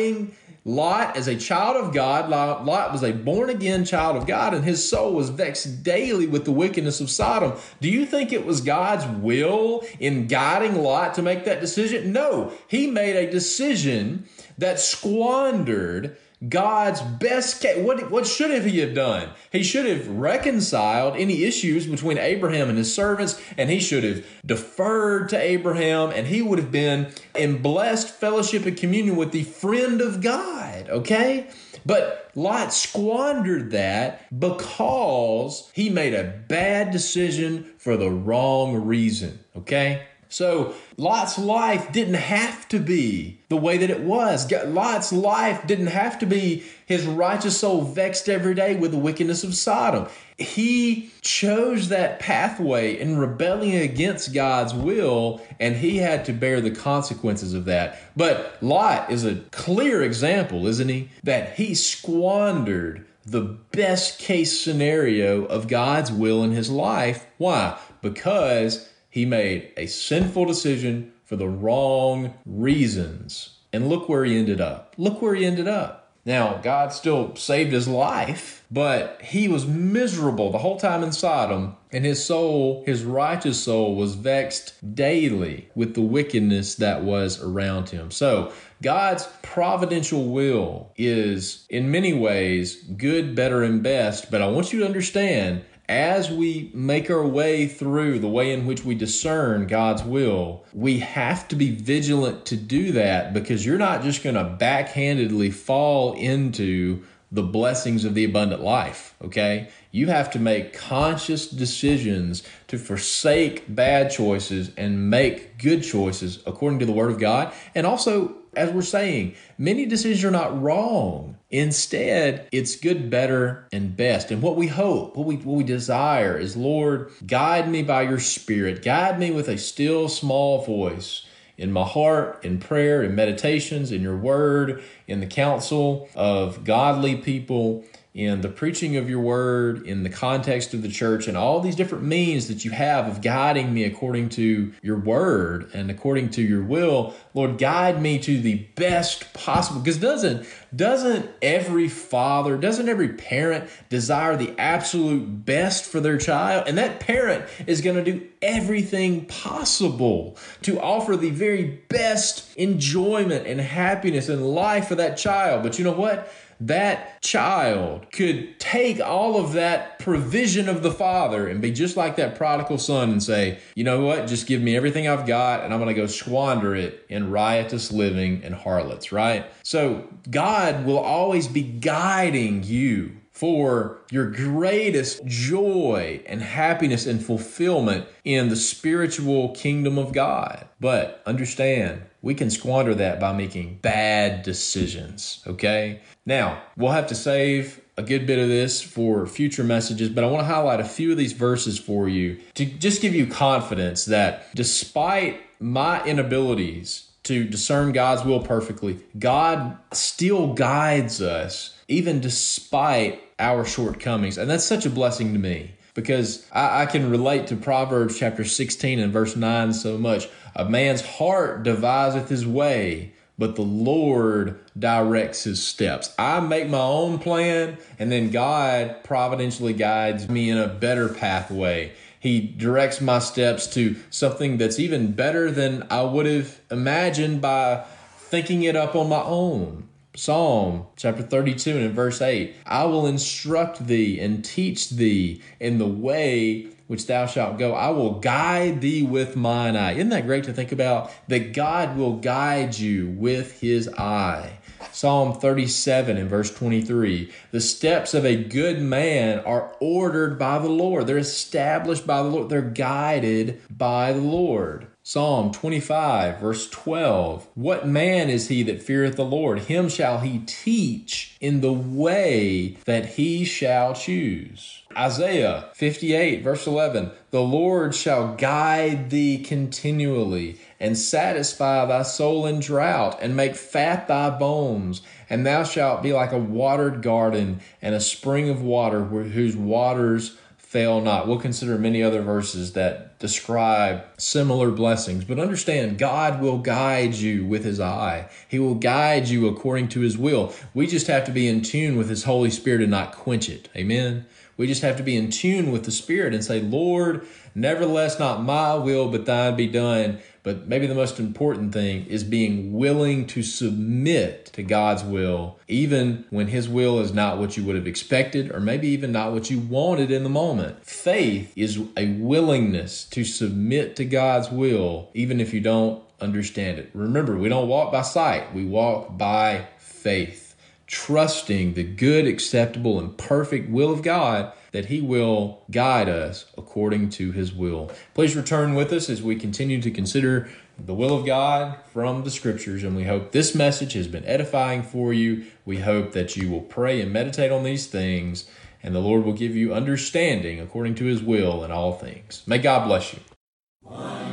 Lot, 0.68 1.16
as 1.16 1.28
a 1.28 1.36
child 1.36 1.78
of 1.78 1.94
God, 1.94 2.28
Lot 2.28 2.92
was 2.92 3.04
a 3.04 3.12
born 3.14 3.52
again 3.52 3.86
child 3.86 4.18
of 4.18 4.26
God, 4.26 4.56
and 4.56 4.66
his 4.66 4.90
soul 4.90 5.14
was 5.14 5.30
vexed 5.30 5.84
daily 5.84 6.26
with 6.26 6.44
the 6.44 6.52
wickedness 6.52 7.00
of 7.00 7.12
Sodom. 7.12 7.54
Do 7.82 7.88
you 7.88 8.04
think 8.06 8.34
it 8.34 8.48
was 8.48 8.62
God's 8.62 9.06
will 9.06 9.86
in 10.00 10.26
guiding 10.26 10.82
Lot 10.82 11.14
to 11.16 11.22
make 11.22 11.46
that 11.46 11.62
decision? 11.62 12.12
No, 12.12 12.52
he 12.68 12.88
made 12.88 13.16
a 13.16 13.30
decision 13.30 14.28
that 14.58 14.80
squandered 14.80 16.18
God's 16.48 17.02
best 17.02 17.62
case. 17.62 17.78
What, 17.78 18.12
what 18.12 18.28
should 18.28 18.52
have 18.52 18.66
he 18.66 18.80
have 18.80 18.94
done? 18.94 19.30
He 19.52 19.64
should 19.64 19.86
have 19.86 20.08
reconciled 20.08 21.16
any 21.16 21.44
issues 21.44 21.88
between 21.88 22.18
Abraham 22.18 22.70
and 22.70 22.78
his 22.78 22.94
servants, 22.94 23.42
and 23.58 23.70
he 23.70 23.80
should 23.80 24.04
have 24.04 24.26
deferred 24.46 25.30
to 25.30 25.40
Abraham, 25.40 26.12
and 26.12 26.28
he 26.28 26.42
would 26.42 26.60
have 26.60 26.72
been 26.72 27.12
in 27.36 27.62
blessed 27.62 28.10
fellowship 28.10 28.66
and 28.66 28.78
communion 28.78 29.16
with 29.16 29.32
the 29.32 29.44
friend 29.44 30.02
of 30.02 30.22
God. 30.22 30.90
Okay? 30.90 31.48
But 31.86 32.32
Lot 32.36 32.74
squandered 32.74 33.72
that 33.72 34.28
because 34.38 35.70
he 35.74 35.90
made 35.90 36.14
a 36.14 36.44
bad 36.48 36.92
decision 36.92 37.72
for 37.78 37.96
the 37.96 38.10
wrong 38.10 38.76
reason. 38.86 39.40
Okay? 39.56 40.04
So 40.36 40.76
Lot's 40.98 41.40
life 41.40 41.94
didn't 41.94 42.16
have 42.16 42.68
to 42.68 42.78
be 42.78 43.40
the 43.48 43.56
way 43.56 43.78
that 43.78 43.90
it 43.90 44.02
was. 44.02 44.52
Lot's 44.52 45.14
life 45.14 45.66
didn't 45.66 45.88
have 45.88 46.20
to 46.20 46.26
be 46.26 46.66
his 46.86 47.06
righteous 47.06 47.58
soul 47.58 47.84
vexed 47.84 48.28
every 48.28 48.54
day 48.54 48.76
with 48.76 48.92
the 48.92 48.98
wickedness 48.98 49.46
of 49.46 49.56
Sodom. 49.56 50.08
He 50.38 51.10
chose 51.22 51.88
that 51.88 52.20
pathway 52.20 53.00
in 53.00 53.18
rebelling 53.18 53.76
against 53.76 54.34
God's 54.34 54.74
will, 54.74 55.42
and 55.58 55.78
he 55.78 56.00
had 56.00 56.26
to 56.26 56.34
bear 56.34 56.60
the 56.60 56.72
consequences 56.72 57.54
of 57.54 57.64
that. 57.66 57.98
But 58.18 58.58
Lot 58.62 59.10
is 59.10 59.24
a 59.24 59.36
clear 59.52 60.04
example, 60.04 60.68
isn't 60.68 60.90
he? 60.90 61.12
That 61.24 61.54
he 61.54 61.76
squandered 61.76 63.06
the 63.26 63.58
best 63.72 64.20
case 64.20 64.60
scenario 64.60 65.46
of 65.46 65.70
God's 65.70 66.12
will 66.12 66.44
in 66.44 66.52
his 66.52 66.70
life. 66.70 67.26
Why? 67.38 67.80
Because 68.02 68.90
he 69.16 69.26
made 69.26 69.72
a 69.78 69.86
sinful 69.86 70.44
decision 70.44 71.14
for 71.24 71.38
the 71.38 71.48
wrong 71.48 72.34
reasons. 72.46 73.60
And 73.72 73.88
look 73.88 74.10
where 74.10 74.26
he 74.26 74.38
ended 74.38 74.60
up. 74.60 74.94
Look 74.98 75.22
where 75.22 75.34
he 75.34 75.46
ended 75.46 75.70
up. 75.70 76.12
Now, 76.26 76.60
God 76.62 76.92
still 76.92 77.34
saved 77.38 77.72
his 77.72 77.88
life, 77.88 78.66
but 78.70 79.22
he 79.24 79.48
was 79.48 79.66
miserable 79.66 80.52
the 80.52 80.58
whole 80.58 80.78
time 80.78 81.02
in 81.02 81.14
Sodom, 81.14 81.78
and 81.94 82.04
his 82.04 82.26
soul, 82.26 82.84
his 82.86 83.06
righteous 83.06 83.64
soul, 83.64 83.96
was 83.96 84.16
vexed 84.16 84.96
daily 84.96 85.70
with 85.76 85.94
the 85.94 86.02
wickedness 86.02 86.76
that 86.76 87.04
was 87.04 87.42
around 87.42 87.92
him. 87.92 88.12
So, 88.12 88.52
God's 88.82 89.30
providential 89.44 90.26
will 90.26 90.92
is 90.98 91.66
in 91.70 91.90
many 91.90 92.12
ways 92.12 92.84
good, 92.98 93.34
better, 93.34 93.64
and 93.64 93.82
best, 93.82 94.30
but 94.30 94.42
I 94.42 94.48
want 94.48 94.74
you 94.74 94.80
to 94.80 94.86
understand 94.86 95.64
as 95.88 96.32
we 96.32 96.72
make 96.74 97.10
our 97.10 97.26
way 97.26 97.68
through 97.68 98.20
the 98.20 98.28
way 98.28 98.52
in 98.52 98.66
which 98.66 98.84
we 98.84 98.96
discern 98.96 99.68
God's 99.68 100.04
will, 100.04 100.66
we 100.74 101.00
have 101.00 101.48
to 101.50 101.56
be 101.56 101.72
vigilant 101.72 102.46
to 102.48 102.56
do 102.56 102.92
that 102.94 103.34
because 103.34 103.66
you're 103.66 103.78
not 103.78 104.02
just 104.02 104.24
going 104.24 104.36
to 104.36 104.58
backhandedly 104.60 105.54
fall 105.54 106.14
into 106.14 107.04
the 107.32 107.44
blessings 107.44 108.06
of 108.06 108.14
the 108.14 108.24
abundant 108.24 108.62
life, 108.62 109.14
okay? 109.22 109.70
You 109.92 110.08
have 110.08 110.32
to 110.32 110.40
make 110.40 110.74
conscious 110.74 111.48
decisions 111.48 112.44
to 112.68 112.78
forsake 112.78 113.64
bad 113.68 114.12
choices 114.12 114.72
and 114.78 115.10
make 115.10 115.58
good 115.58 115.84
choices 115.84 116.42
according 116.46 116.80
to 116.80 116.86
the 116.86 116.92
Word 116.92 117.12
of 117.12 117.20
God. 117.20 117.54
And 117.74 117.86
also, 117.86 118.36
as 118.56 118.72
we're 118.72 118.82
saying, 118.82 119.36
many 119.58 119.86
decisions 119.86 120.24
are 120.24 120.32
not 120.32 120.62
wrong. 120.62 121.38
Instead, 121.52 122.48
it's 122.52 122.76
good, 122.76 123.10
better, 123.10 123.68
and 123.72 123.96
best. 123.96 124.32
And 124.32 124.42
what 124.42 124.56
we 124.56 124.68
hope, 124.68 125.16
what 125.16 125.26
we, 125.26 125.38
what 125.38 125.58
we 125.58 125.64
desire 125.64 126.38
is, 126.38 126.58
Lord, 126.58 127.12
guide 127.26 127.70
me 127.70 127.84
by 127.84 128.02
your 128.02 128.20
Spirit. 128.20 128.84
Guide 128.84 129.20
me 129.20 129.32
with 129.32 129.48
a 129.48 129.58
still 129.58 130.10
small 130.10 130.66
voice 130.66 131.26
in 131.58 131.72
my 131.72 131.86
heart, 131.86 132.44
in 132.44 132.60
prayer, 132.60 133.04
in 133.04 133.16
meditations, 133.16 133.92
in 133.92 134.02
your 134.02 134.18
word, 134.18 134.84
in 135.08 135.20
the 135.20 135.28
counsel 135.28 136.10
of 136.16 136.64
godly 136.64 137.16
people 137.16 137.86
in 138.16 138.40
the 138.40 138.48
preaching 138.48 138.96
of 138.96 139.10
your 139.10 139.20
word, 139.20 139.86
in 139.86 140.04
the 140.04 140.10
context 140.10 140.74
of 140.74 140.82
the 140.82 140.88
church, 140.88 141.28
and 141.28 141.36
all 141.36 141.60
these 141.60 141.76
different 141.76 142.06
means 142.06 142.48
that 142.48 142.64
you 142.64 142.72
have 142.72 143.10
of 143.10 143.22
guiding 143.22 143.74
me 143.74 143.84
according 143.84 144.30
to 144.30 144.72
your 144.82 144.98
word 144.98 145.70
and 145.74 145.92
according 145.92 146.30
to 146.30 146.42
your 146.42 146.64
will. 146.64 147.14
Lord, 147.34 147.58
guide 147.58 148.02
me 148.02 148.18
to 148.20 148.40
the 148.40 148.56
best 148.76 149.34
possible. 149.34 149.82
Because 149.82 149.98
doesn't 149.98 150.48
doesn't 150.74 151.30
every 151.42 151.90
father, 151.90 152.58
doesn't 152.58 152.88
every 152.88 153.10
parent 153.10 153.70
desire 153.90 154.38
the 154.38 154.58
absolute 154.58 155.46
best 155.46 155.84
for 155.84 156.00
their 156.00 156.18
child? 156.18 156.70
And 156.70 156.78
that 156.78 157.02
parent 157.02 157.44
is 157.68 157.82
going 157.82 157.98
to 157.98 158.12
do 158.12 158.28
everything 158.46 159.26
possible 159.26 160.38
to 160.62 160.80
offer 160.80 161.18
the 161.18 161.32
very 161.32 161.82
best 161.90 162.56
enjoyment 162.56 163.48
and 163.48 163.60
happiness 163.60 164.30
in 164.30 164.44
life 164.44 164.88
for 164.88 164.96
that 164.96 165.18
child. 165.18 165.64
But 165.64 165.78
you 165.80 165.84
know 165.84 165.92
what? 165.92 166.32
that 166.60 167.22
child 167.22 168.10
could 168.12 168.60
take 168.60 169.02
all 169.02 169.38
of 169.38 169.54
that 169.54 170.00
provision 170.00 170.70
of 170.70 170.84
the 170.84 170.92
father 170.92 171.48
and 171.48 171.62
be 171.62 171.72
just 171.72 171.98
like 171.98 172.16
that 172.16 172.36
prodigal 172.36 172.78
son 172.78 173.12
and 173.12 173.22
say, 173.22 173.60
you 173.76 173.84
know 173.84 174.02
what, 174.02 174.28
just 174.28 174.48
give 174.48 174.62
me 174.62 174.76
everything 174.76 175.08
I've 175.08 175.28
got 175.28 175.64
and 175.64 175.74
I'm 175.74 175.82
going 175.82 175.94
to 175.94 176.00
go 176.00 176.08
squander 176.08 176.76
it 176.76 177.06
in 177.10 177.30
riotous 177.30 177.92
living 177.92 178.42
and 178.44 178.56
harlots, 178.56 179.12
right? 179.12 179.46
So 179.64 180.08
God 180.30 180.86
will 180.86 181.00
always 181.00 181.48
be 181.48 181.64
guiding 181.64 182.64
you 182.64 183.18
for 183.36 183.98
your 184.10 184.32
greatest 184.32 185.26
joy 185.26 186.22
and 186.26 186.42
happiness 186.42 187.06
and 187.06 187.24
fulfillment 187.24 188.08
in 188.24 188.48
the 188.48 188.56
spiritual 188.56 189.50
kingdom 189.50 189.98
of 189.98 190.14
God. 190.14 190.66
But 190.80 191.22
understand, 191.26 192.04
we 192.22 192.34
can 192.34 192.50
squander 192.50 192.96
that 192.96 193.20
by 193.20 193.34
making 193.34 193.80
bad 193.82 194.44
decisions, 194.44 195.44
okay? 195.46 196.00
Now, 196.26 196.62
we'll 196.78 196.94
have 196.94 197.08
to 197.08 197.16
save 197.16 197.82
a 197.98 198.04
good 198.04 198.26
bit 198.26 198.40
of 198.40 198.48
this 198.48 198.82
for 198.82 199.28
future 199.28 199.66
messages, 199.66 200.08
but 200.08 200.24
I 200.24 200.28
want 200.28 200.48
to 200.48 200.54
highlight 200.54 200.80
a 200.80 200.86
few 200.86 201.12
of 201.12 201.18
these 201.18 201.34
verses 201.34 201.78
for 201.78 202.08
you 202.08 202.40
to 202.54 202.66
just 202.66 203.02
give 203.02 203.14
you 203.14 203.28
confidence 203.28 204.06
that 204.06 204.48
despite 204.56 205.42
my 205.60 206.02
inabilities 206.06 207.10
to 207.24 207.44
discern 207.44 207.92
God's 207.92 208.24
will 208.24 208.40
perfectly, 208.40 209.00
God 209.20 209.78
still 209.92 210.54
guides 210.54 211.22
us 211.22 211.76
even 211.88 212.20
despite 212.20 213.22
our 213.40 213.66
shortcomings. 213.66 214.38
And 214.38 214.50
that's 214.50 214.64
such 214.64 214.86
a 214.86 214.90
blessing 214.90 215.34
to 215.34 215.40
me 215.40 215.72
because 215.94 216.48
I, 216.52 216.84
I, 216.84 216.86
can 216.86 217.10
relate 217.10 217.48
to 217.48 217.56
Proverbs 217.56 218.20
chapter 218.20 218.44
16 218.44 219.00
and 219.00 219.12
verse 219.12 219.36
9 219.36 219.74
so 219.74 219.98
much. 219.98 220.28
A 220.56 220.66
man's 220.66 221.02
heart 221.02 221.64
deviseth 221.64 222.30
his 222.30 222.46
way, 222.46 223.14
but 223.38 223.56
the 223.56 223.62
Lord 223.62 224.60
directs 224.78 225.44
his 225.44 225.66
steps. 225.66 226.14
I 226.20 226.40
make 226.40 226.70
my 226.70 226.80
own 226.80 227.20
plan, 227.20 227.78
and 227.98 228.12
then 228.12 228.30
God 228.30 229.04
providentially 229.04 229.74
guides 229.74 230.30
me 230.30 230.50
in 230.50 230.58
a 230.58 230.68
better 230.68 231.10
pathway. 231.10 231.94
He 232.20 232.40
directs 232.42 233.02
my 233.02 233.20
steps 233.20 233.68
to 233.68 233.96
something 234.10 234.58
that's 234.58 234.80
even 234.80 235.12
better 235.12 235.52
than 235.52 235.86
I 235.90 236.04
would 236.04 236.26
have 236.26 236.60
imagined 236.72 237.42
by 237.42 237.86
thinking 238.18 238.64
it 238.64 238.76
up 238.76 238.96
on 238.96 239.10
my 239.10 239.22
own. 239.22 239.88
Psalm 240.18 240.86
chapter 240.96 241.22
32 241.22 241.72
and 241.72 241.86
in 241.86 241.92
verse 241.92 242.22
8 242.22 242.56
I 242.66 242.86
will 242.86 243.06
instruct 243.06 243.86
thee 243.86 244.20
and 244.20 244.46
teach 244.46 244.92
thee 244.92 245.42
in 245.60 245.78
the 245.78 245.88
way 245.88 246.68
which 246.88 247.08
thou 247.08 247.26
shalt 247.26 247.58
go. 247.58 247.74
I 247.74 247.90
will 247.90 248.20
guide 248.20 248.82
thee 248.82 249.04
with 249.04 249.36
mine 249.36 249.76
eye. 249.76 249.94
Isn't 249.94 250.10
that 250.10 250.28
great 250.28 250.44
to 250.46 250.54
think 250.54 250.72
about? 250.72 251.12
That 251.28 251.54
God 251.54 251.98
will 251.98 252.18
guide 252.18 252.78
you 252.78 253.10
with 253.10 253.60
his 253.60 253.90
eye. 253.90 254.60
Psalm 254.92 255.34
37 255.34 256.16
and 256.16 256.30
verse 256.30 256.54
23 256.54 257.32
The 257.52 257.60
steps 257.60 258.14
of 258.14 258.26
a 258.26 258.44
good 258.44 258.82
man 258.82 259.40
are 259.40 259.76
ordered 259.80 260.38
by 260.38 260.60
the 260.60 260.70
Lord, 260.70 261.08
they're 261.08 261.18
established 261.18 262.06
by 262.06 262.22
the 262.24 262.30
Lord, 262.30 262.50
they're 262.50 262.62
guided 262.62 263.62
by 263.70 264.14
the 264.14 264.22
Lord. 264.22 264.88
Psalm 265.08 265.52
25, 265.52 266.40
verse 266.40 266.68
12. 266.68 267.48
What 267.54 267.88
man 267.88 268.28
is 268.28 268.48
he 268.48 268.64
that 268.64 268.82
feareth 268.82 269.18
the 269.18 269.24
Lord? 269.24 269.60
Him 269.60 269.88
shall 269.88 270.22
he 270.22 270.40
teach 270.48 271.38
in 271.40 271.62
the 271.62 271.72
way 271.72 272.70
that 272.86 273.06
he 273.10 273.46
shall 273.46 273.94
choose. 273.94 274.82
Isaiah 274.98 275.70
58, 275.76 276.42
verse 276.44 276.66
11. 276.66 277.12
The 277.30 277.44
Lord 277.44 277.94
shall 277.94 278.34
guide 278.34 279.12
thee 279.12 279.38
continually 279.38 280.58
and 280.80 280.98
satisfy 280.98 281.86
thy 281.86 282.02
soul 282.02 282.48
in 282.48 282.60
drought 282.60 283.20
and 283.22 283.36
make 283.36 283.56
fat 283.56 284.08
thy 284.08 284.32
bones. 284.32 285.04
And 285.30 285.46
thou 285.46 285.66
shalt 285.66 286.02
be 286.02 286.14
like 286.14 286.32
a 286.32 286.40
watered 286.40 287.04
garden 287.04 287.60
and 287.80 287.94
a 287.94 288.00
spring 288.00 288.50
of 288.50 288.64
water 288.64 289.04
whose 289.04 289.56
waters 289.56 290.36
fail 290.66 291.00
not. 291.00 291.28
We'll 291.28 291.40
consider 291.40 291.78
many 291.78 292.02
other 292.02 292.22
verses 292.22 292.74
that 292.74 293.20
describe 293.20 294.04
similar 294.18 294.72
blessings, 294.72 295.24
but 295.24 295.40
understand 295.40 296.00
God 296.00 296.42
will 296.42 296.58
guide 296.58 297.14
you 297.14 297.46
with 297.46 297.64
his 297.64 297.80
eye. 297.80 298.28
He 298.50 298.58
will 298.58 298.76
guide 298.76 299.30
you 299.30 299.48
according 299.48 299.90
to 299.90 300.02
his 300.02 300.18
will. 300.18 300.52
We 300.74 300.88
just 300.88 301.06
have 301.08 301.24
to 301.26 301.32
be 301.32 301.48
in 301.48 301.62
tune 301.62 301.98
with 301.98 302.10
his 302.10 302.24
Holy 302.24 302.50
Spirit 302.50 302.82
and 302.82 302.92
not 302.92 303.14
quench 303.14 303.48
it. 303.48 303.70
Amen. 303.76 304.26
We 304.58 304.66
just 304.66 304.82
have 304.82 304.98
to 304.98 305.04
be 305.04 305.16
in 305.16 305.30
tune 305.30 305.72
with 305.72 305.84
the 305.84 305.92
Spirit 305.92 306.34
and 306.34 306.44
say, 306.44 306.62
Lord, 306.62 307.28
nevertheless, 307.54 308.18
not 308.18 308.42
my 308.42 308.74
will, 308.74 309.10
but 309.10 309.26
thine 309.26 309.56
be 309.56 309.68
done. 309.68 310.20
But 310.46 310.68
maybe 310.68 310.86
the 310.86 310.94
most 310.94 311.20
important 311.20 311.74
thing 311.74 312.06
is 312.06 312.24
being 312.24 312.72
willing 312.72 313.26
to 313.28 313.42
submit 313.42 314.46
to 314.54 314.62
God's 314.62 315.04
will, 315.04 315.58
even 315.68 316.24
when 316.30 316.48
His 316.48 316.70
will 316.70 317.00
is 317.00 317.12
not 317.12 317.40
what 317.40 317.58
you 317.58 317.64
would 317.66 317.76
have 317.76 317.88
expected, 317.88 318.52
or 318.52 318.60
maybe 318.60 318.88
even 318.90 319.12
not 319.12 319.34
what 319.34 319.50
you 319.50 319.58
wanted 319.60 320.12
in 320.12 320.22
the 320.22 320.30
moment. 320.30 320.86
Faith 320.86 321.52
is 321.56 321.80
a 321.98 322.12
willingness 322.20 323.06
to 323.06 323.24
submit 323.24 323.96
to 323.96 324.06
God's 324.06 324.52
will, 324.52 325.10
even 325.16 325.42
if 325.42 325.52
you 325.52 325.62
don't 325.62 326.04
understand 326.22 326.78
it. 326.78 326.92
Remember, 326.94 327.36
we 327.36 327.50
don't 327.50 327.68
walk 327.68 327.92
by 327.92 328.04
sight, 328.04 328.54
we 328.54 328.66
walk 328.66 329.18
by 329.18 329.68
faith, 329.80 330.45
trusting 330.88 331.74
the 331.74 331.84
good, 331.84 332.28
acceptable, 332.28 333.00
and 333.00 333.18
perfect 333.18 333.70
will 333.70 333.92
of 333.92 334.04
God 334.04 334.54
that 334.72 334.86
He 334.86 335.02
will 335.02 335.64
guide 335.72 336.10
us 336.10 336.46
according 336.58 337.10
to 337.12 337.32
His 337.32 337.54
will. 337.54 337.92
Please 338.14 338.36
return 338.36 338.76
with 338.76 338.92
us 338.92 339.10
as 339.10 339.24
we 339.24 339.36
continue 339.36 339.82
to 339.82 339.92
consider 339.92 340.50
the 340.78 340.94
will 340.94 341.18
of 341.18 341.26
God 341.26 341.78
from 341.94 342.24
the 342.24 342.32
Scriptures, 342.32 342.84
and 342.84 342.96
we 342.96 343.06
hope 343.06 343.32
this 343.32 343.56
message 343.56 343.94
has 343.94 344.08
been 344.08 344.26
edifying 344.26 344.84
for 344.84 345.14
you. 345.14 345.46
We 345.64 345.80
hope 345.80 346.12
that 346.12 346.36
you 346.36 346.50
will 346.52 346.62
pray 346.62 347.02
and 347.02 347.14
meditate 347.14 347.52
on 347.52 347.64
these 347.64 347.88
things, 347.88 348.50
and 348.84 348.94
the 348.94 349.00
Lord 349.00 349.24
will 349.24 349.34
give 349.34 349.56
you 349.56 349.74
understanding 349.74 350.60
according 350.60 350.96
to 350.96 351.06
His 351.06 351.24
will 351.24 351.64
in 351.64 351.72
all 351.72 351.94
things. 351.94 352.44
May 352.46 352.58
God 352.58 352.88
bless 352.88 353.14
you. 353.14 354.25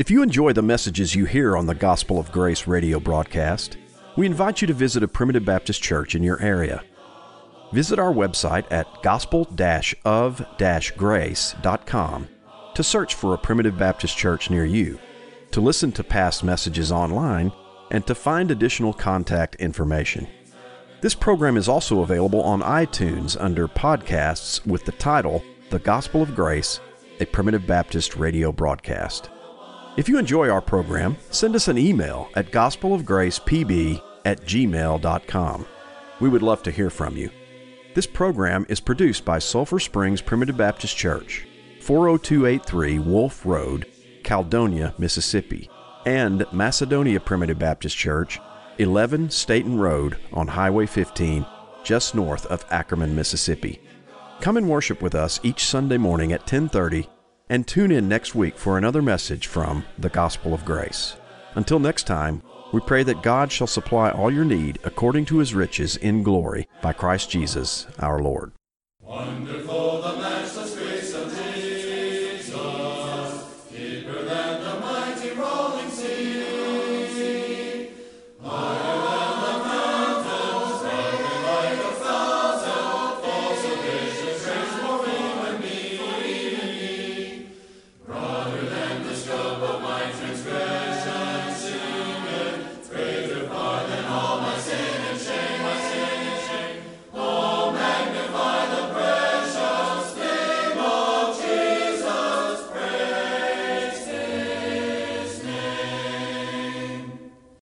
If 0.00 0.10
you 0.10 0.22
enjoy 0.22 0.54
the 0.54 0.62
messages 0.62 1.14
you 1.14 1.26
hear 1.26 1.58
on 1.58 1.66
the 1.66 1.74
Gospel 1.74 2.18
of 2.18 2.32
Grace 2.32 2.66
radio 2.66 2.98
broadcast, 2.98 3.76
we 4.16 4.24
invite 4.24 4.62
you 4.62 4.66
to 4.66 4.72
visit 4.72 5.02
a 5.02 5.08
Primitive 5.08 5.44
Baptist 5.44 5.82
church 5.82 6.14
in 6.14 6.22
your 6.22 6.40
area. 6.40 6.82
Visit 7.74 7.98
our 7.98 8.10
website 8.10 8.64
at 8.70 8.86
gospel 9.02 9.46
of 10.06 10.46
grace.com 10.96 12.28
to 12.74 12.82
search 12.82 13.14
for 13.14 13.34
a 13.34 13.38
Primitive 13.38 13.76
Baptist 13.76 14.16
church 14.16 14.48
near 14.48 14.64
you, 14.64 14.98
to 15.50 15.60
listen 15.60 15.92
to 15.92 16.02
past 16.02 16.42
messages 16.42 16.90
online, 16.90 17.52
and 17.90 18.06
to 18.06 18.14
find 18.14 18.50
additional 18.50 18.94
contact 18.94 19.56
information. 19.56 20.26
This 21.02 21.14
program 21.14 21.58
is 21.58 21.68
also 21.68 22.00
available 22.00 22.40
on 22.40 22.62
iTunes 22.62 23.36
under 23.38 23.68
podcasts 23.68 24.64
with 24.66 24.86
the 24.86 24.92
title 24.92 25.44
The 25.68 25.78
Gospel 25.78 26.22
of 26.22 26.34
Grace, 26.34 26.80
a 27.20 27.26
Primitive 27.26 27.66
Baptist 27.66 28.16
radio 28.16 28.50
broadcast. 28.50 29.28
If 29.96 30.08
you 30.08 30.18
enjoy 30.18 30.48
our 30.48 30.60
program, 30.60 31.16
send 31.30 31.56
us 31.56 31.66
an 31.66 31.76
email 31.76 32.28
at 32.36 32.52
gospelofgracepb 32.52 34.00
at 34.24 34.40
gmail.com. 34.42 35.66
We 36.20 36.28
would 36.28 36.42
love 36.42 36.62
to 36.62 36.70
hear 36.70 36.90
from 36.90 37.16
you. 37.16 37.30
This 37.94 38.06
program 38.06 38.64
is 38.68 38.78
produced 38.78 39.24
by 39.24 39.40
Sulphur 39.40 39.80
Springs 39.80 40.20
Primitive 40.20 40.56
Baptist 40.56 40.96
Church, 40.96 41.44
40283 41.80 43.00
Wolf 43.00 43.44
Road, 43.44 43.86
Caledonia, 44.22 44.94
Mississippi, 44.96 45.68
and 46.06 46.46
Macedonia 46.52 47.18
Primitive 47.18 47.58
Baptist 47.58 47.96
Church, 47.96 48.38
11 48.78 49.28
Staten 49.30 49.76
Road 49.76 50.18
on 50.32 50.46
Highway 50.46 50.86
15, 50.86 51.44
just 51.82 52.14
north 52.14 52.46
of 52.46 52.64
Ackerman, 52.70 53.16
Mississippi. 53.16 53.80
Come 54.40 54.56
and 54.56 54.68
worship 54.68 55.02
with 55.02 55.16
us 55.16 55.40
each 55.42 55.64
Sunday 55.64 55.98
morning 55.98 56.32
at 56.32 56.40
1030 56.42 57.08
and 57.50 57.66
tune 57.66 57.90
in 57.90 58.08
next 58.08 58.34
week 58.34 58.56
for 58.56 58.78
another 58.78 59.02
message 59.02 59.46
from 59.48 59.84
the 59.98 60.08
Gospel 60.08 60.54
of 60.54 60.64
Grace. 60.64 61.16
Until 61.56 61.80
next 61.80 62.04
time, 62.04 62.42
we 62.72 62.80
pray 62.80 63.02
that 63.02 63.22
God 63.22 63.50
shall 63.50 63.66
supply 63.66 64.10
all 64.10 64.30
your 64.30 64.44
need 64.44 64.78
according 64.84 65.24
to 65.26 65.38
his 65.38 65.54
riches 65.54 65.96
in 65.96 66.22
glory 66.22 66.68
by 66.80 66.92
Christ 66.92 67.28
Jesus 67.28 67.88
our 67.98 68.22
Lord. 68.22 68.52